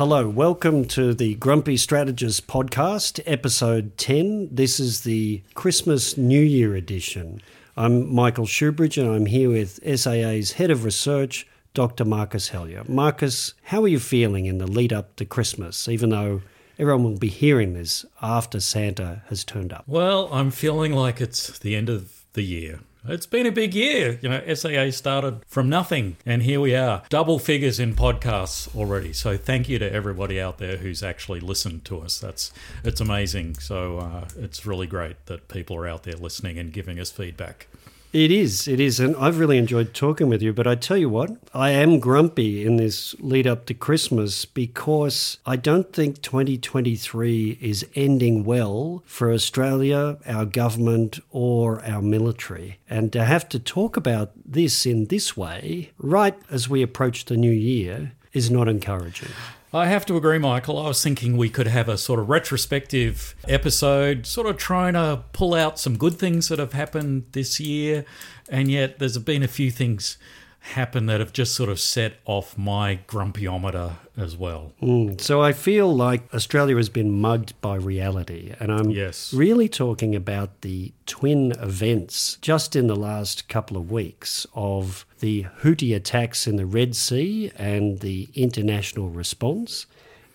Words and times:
Hello, 0.00 0.26
welcome 0.26 0.86
to 0.86 1.12
the 1.12 1.34
Grumpy 1.34 1.76
Strategist 1.76 2.46
podcast, 2.46 3.20
episode 3.26 3.98
10. 3.98 4.48
This 4.50 4.80
is 4.80 5.02
the 5.02 5.42
Christmas 5.52 6.16
New 6.16 6.40
Year 6.40 6.74
edition. 6.74 7.42
I'm 7.76 8.10
Michael 8.10 8.46
Shoebridge 8.46 8.96
and 8.96 9.14
I'm 9.14 9.26
here 9.26 9.50
with 9.50 9.78
SAA's 9.84 10.52
Head 10.52 10.70
of 10.70 10.84
Research, 10.84 11.46
Dr. 11.74 12.06
Marcus 12.06 12.48
Hellyer. 12.48 12.82
Marcus, 12.88 13.52
how 13.64 13.82
are 13.82 13.88
you 13.88 13.98
feeling 13.98 14.46
in 14.46 14.56
the 14.56 14.66
lead 14.66 14.94
up 14.94 15.16
to 15.16 15.26
Christmas, 15.26 15.86
even 15.86 16.08
though 16.08 16.40
everyone 16.78 17.04
will 17.04 17.18
be 17.18 17.28
hearing 17.28 17.74
this 17.74 18.06
after 18.22 18.58
Santa 18.58 19.20
has 19.28 19.44
turned 19.44 19.70
up? 19.70 19.84
Well, 19.86 20.30
I'm 20.32 20.50
feeling 20.50 20.94
like 20.94 21.20
it's 21.20 21.58
the 21.58 21.76
end 21.76 21.90
of 21.90 22.24
the 22.32 22.42
year. 22.42 22.80
It's 23.06 23.26
been 23.26 23.46
a 23.46 23.52
big 23.52 23.74
year. 23.74 24.18
You 24.20 24.28
know, 24.28 24.54
SAA 24.54 24.90
started 24.90 25.40
from 25.46 25.68
nothing, 25.68 26.16
and 26.26 26.42
here 26.42 26.60
we 26.60 26.74
are, 26.74 27.02
double 27.08 27.38
figures 27.38 27.80
in 27.80 27.94
podcasts 27.94 28.74
already. 28.76 29.12
So 29.12 29.36
thank 29.36 29.68
you 29.68 29.78
to 29.78 29.90
everybody 29.90 30.40
out 30.40 30.58
there 30.58 30.76
who's 30.76 31.02
actually 31.02 31.40
listened 31.40 31.84
to 31.86 32.00
us. 32.00 32.18
That's 32.18 32.52
it's 32.84 33.00
amazing. 33.00 33.54
So 33.54 33.98
uh, 33.98 34.28
it's 34.36 34.66
really 34.66 34.86
great 34.86 35.24
that 35.26 35.48
people 35.48 35.76
are 35.76 35.88
out 35.88 36.02
there 36.02 36.14
listening 36.14 36.58
and 36.58 36.72
giving 36.72 37.00
us 37.00 37.10
feedback. 37.10 37.68
It 38.12 38.32
is, 38.32 38.66
it 38.66 38.80
is. 38.80 38.98
And 38.98 39.14
I've 39.16 39.38
really 39.38 39.56
enjoyed 39.56 39.94
talking 39.94 40.28
with 40.28 40.42
you. 40.42 40.52
But 40.52 40.66
I 40.66 40.74
tell 40.74 40.96
you 40.96 41.08
what, 41.08 41.30
I 41.54 41.70
am 41.70 42.00
grumpy 42.00 42.66
in 42.66 42.76
this 42.76 43.14
lead 43.20 43.46
up 43.46 43.66
to 43.66 43.74
Christmas 43.74 44.44
because 44.44 45.38
I 45.46 45.54
don't 45.54 45.92
think 45.92 46.20
2023 46.20 47.58
is 47.60 47.86
ending 47.94 48.42
well 48.44 49.04
for 49.06 49.32
Australia, 49.32 50.18
our 50.26 50.44
government, 50.44 51.20
or 51.30 51.84
our 51.84 52.02
military. 52.02 52.78
And 52.88 53.12
to 53.12 53.24
have 53.24 53.48
to 53.50 53.60
talk 53.60 53.96
about 53.96 54.32
this 54.44 54.86
in 54.86 55.06
this 55.06 55.36
way, 55.36 55.92
right 55.96 56.36
as 56.50 56.68
we 56.68 56.82
approach 56.82 57.26
the 57.26 57.36
new 57.36 57.52
year, 57.52 58.12
is 58.32 58.50
not 58.50 58.66
encouraging. 58.66 59.30
I 59.72 59.86
have 59.86 60.04
to 60.06 60.16
agree, 60.16 60.38
Michael. 60.38 60.78
I 60.78 60.88
was 60.88 61.00
thinking 61.00 61.36
we 61.36 61.48
could 61.48 61.68
have 61.68 61.88
a 61.88 61.96
sort 61.96 62.18
of 62.18 62.28
retrospective 62.28 63.36
episode, 63.46 64.26
sort 64.26 64.48
of 64.48 64.56
trying 64.56 64.94
to 64.94 65.22
pull 65.32 65.54
out 65.54 65.78
some 65.78 65.96
good 65.96 66.14
things 66.14 66.48
that 66.48 66.58
have 66.58 66.72
happened 66.72 67.26
this 67.32 67.60
year, 67.60 68.04
and 68.48 68.68
yet 68.68 68.98
there's 68.98 69.16
been 69.18 69.44
a 69.44 69.48
few 69.48 69.70
things 69.70 70.18
happen 70.60 71.06
that 71.06 71.20
have 71.20 71.32
just 71.32 71.54
sort 71.54 71.70
of 71.70 71.80
set 71.80 72.14
off 72.26 72.56
my 72.56 73.00
grumpyometer 73.08 73.94
as 74.16 74.36
well. 74.36 74.72
Mm. 74.82 75.20
So 75.20 75.42
I 75.42 75.52
feel 75.52 75.94
like 75.94 76.32
Australia 76.34 76.76
has 76.76 76.88
been 76.88 77.20
mugged 77.20 77.58
by 77.60 77.76
reality, 77.76 78.54
and 78.60 78.70
I'm 78.70 78.90
yes. 78.90 79.32
really 79.32 79.68
talking 79.68 80.14
about 80.14 80.60
the 80.60 80.92
twin 81.06 81.52
events 81.52 82.36
just 82.42 82.76
in 82.76 82.86
the 82.86 82.96
last 82.96 83.48
couple 83.48 83.76
of 83.76 83.90
weeks 83.90 84.46
of 84.54 85.06
the 85.20 85.46
Houthi 85.62 85.96
attacks 85.96 86.46
in 86.46 86.56
the 86.56 86.66
Red 86.66 86.94
Sea 86.94 87.50
and 87.56 88.00
the 88.00 88.28
international 88.34 89.08
response, 89.08 89.86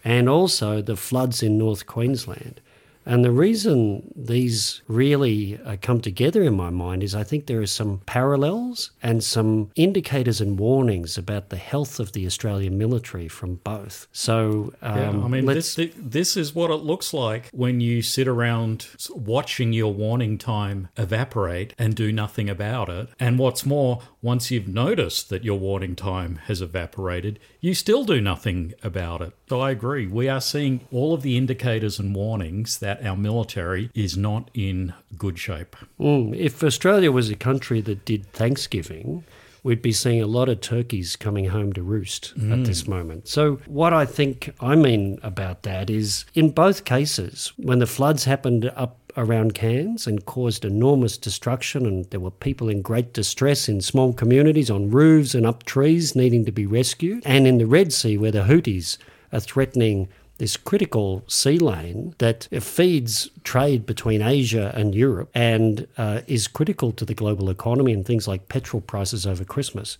and 0.04 0.28
also 0.28 0.82
the 0.82 0.98
floods 0.98 1.44
in 1.44 1.58
North 1.58 1.86
Queensland. 1.86 2.62
And 3.06 3.24
the 3.24 3.32
reason 3.32 4.12
these 4.16 4.82
really 4.88 5.60
uh, 5.64 5.78
come 5.82 6.02
together 6.02 6.44
in 6.44 6.56
my 6.56 6.70
mind 6.70 7.04
is 7.04 7.14
I 7.14 7.24
think 7.24 7.46
there 7.46 7.62
are 7.62 7.68
some 7.68 8.02
parallels 8.06 8.92
and 9.04 9.24
some 9.24 9.72
indicators 9.76 10.42
and 10.42 10.60
warnings 10.60 11.18
about 11.18 11.50
the 11.50 11.58
health 11.58 12.00
of 12.00 12.14
the 12.14 12.26
Australian 12.26 12.78
military 12.78 13.28
from 13.28 13.56
both. 13.56 14.08
So, 14.12 14.74
um, 14.82 14.98
yeah, 14.98 15.26
I 15.26 15.28
mean, 15.28 15.46
this, 15.46 15.80
this 15.96 16.36
is 16.38 16.56
what 16.56 16.72
it 16.72 16.76
looks 16.78 17.14
like 17.14 17.50
when 17.52 17.80
you 17.80 18.02
sit 18.02 18.28
around 18.28 18.88
watching 19.10 19.74
your 19.74 19.94
warning 19.94 20.38
time 20.38 20.90
evaporate 20.98 21.74
and 21.78 21.96
do 21.96 22.12
nothing 22.12 22.50
about 22.50 22.90
it. 22.90 23.10
And 23.20 23.38
what's 23.38 23.66
more, 23.66 24.02
once 24.22 24.52
you've 24.52 24.68
noticed 24.68 25.30
that 25.30 25.44
your 25.44 25.60
warning 25.60 25.96
time 25.96 26.38
has 26.46 26.62
evaporated, 26.62 27.40
you 27.66 27.74
still 27.74 28.04
do 28.04 28.22
nothing 28.22 28.76
about 28.84 29.22
it. 29.22 29.34
So 29.50 29.60
I 29.60 29.72
agree. 29.72 30.06
We 30.06 30.30
are 30.30 30.40
seeing 30.40 30.82
all 30.92 31.16
of 31.16 31.24
the 31.24 31.36
indicators 31.36 31.98
and 31.98 32.14
warnings 32.14 32.78
that 32.78 33.04
our 33.04 33.18
military 33.18 33.90
is 33.96 34.16
not 34.16 34.52
in 34.54 34.94
good 35.18 35.40
shape. 35.40 35.76
Mm, 36.00 36.36
if 36.38 36.64
Australia 36.64 37.12
was 37.12 37.32
a 37.32 37.36
country 37.36 37.82
that 37.82 38.06
did 38.06 38.32
Thanksgiving, 38.34 39.24
we'd 39.64 39.82
be 39.82 39.92
seeing 39.92 40.22
a 40.22 40.28
lot 40.28 40.48
of 40.48 40.62
turkeys 40.62 41.16
coming 41.16 41.46
home 41.46 41.74
to 41.74 41.82
roost 41.82 42.38
mm. 42.38 42.54
at 42.54 42.66
this 42.66 42.88
moment. 42.88 43.28
So, 43.28 43.56
what 43.66 43.94
I 43.94 44.06
think 44.06 44.54
I 44.60 44.76
mean 44.76 45.18
about 45.24 45.64
that 45.64 45.90
is 45.90 46.26
in 46.36 46.52
both 46.52 46.86
cases, 46.86 47.52
when 47.58 47.80
the 47.80 47.88
floods 47.88 48.26
happened 48.26 48.72
up 48.76 49.05
around 49.18 49.54
Cairns 49.54 50.08
and 50.08 50.26
caused 50.26 50.66
enormous 50.66 51.18
destruction, 51.18 51.86
and 51.86 52.06
there 52.12 52.20
were 52.20 52.32
people 52.32 52.70
in 52.70 52.82
great 52.82 53.14
distress 53.14 53.70
in 53.70 53.82
small 53.82 54.14
communities 54.14 54.70
on 54.70 54.92
roofs 54.92 55.34
and 55.34 55.46
up 55.46 55.64
trees 55.64 56.16
needing 56.16 56.46
to 56.46 56.52
be 56.52 56.66
rescued, 56.66 57.24
and 57.26 57.48
in 57.48 57.58
the 57.58 57.68
Red 57.68 57.94
Sea, 57.94 58.18
where 58.18 58.32
the 58.32 58.44
Houthis 58.44 58.98
are 59.32 59.40
threatening 59.40 60.08
this 60.38 60.58
critical 60.58 61.24
sea 61.28 61.58
lane 61.58 62.14
that 62.18 62.48
feeds 62.62 63.30
trade 63.44 63.86
between 63.86 64.22
Asia 64.22 64.72
and 64.76 64.94
Europe 64.94 65.30
and 65.34 65.88
uh, 65.98 66.22
is 66.28 66.48
critical 66.48 66.92
to 66.92 67.06
the 67.06 67.14
global 67.14 67.50
economy 67.50 67.94
and 67.94 68.06
things 68.06 68.28
like 68.28 68.50
petrol 68.50 68.82
prices 68.82 69.26
over 69.26 69.46
Christmas. 69.46 69.98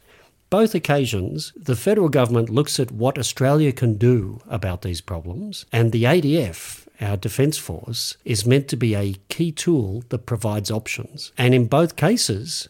Both 0.50 0.76
occasions, 0.76 1.54
the 1.56 1.76
federal 1.76 2.10
government 2.10 2.50
looks 2.50 2.80
at 2.80 2.92
what 2.92 3.18
Australia 3.18 3.72
can 3.72 3.98
do 3.98 4.42
about 4.48 4.84
these 4.84 5.02
problems, 5.02 5.66
and 5.72 5.92
the 5.92 6.04
ADF, 6.04 6.85
our 7.02 7.18
Defence 7.18 7.58
Force, 7.58 8.18
is 8.26 8.46
meant 8.46 8.68
to 8.70 8.76
be 8.78 8.96
a 8.96 9.16
key 9.30 9.52
tool 9.52 10.04
that 10.10 10.26
provides 10.26 10.72
options. 10.72 11.32
And 11.38 11.54
in 11.54 11.68
both 11.68 11.96
cases, 11.96 12.70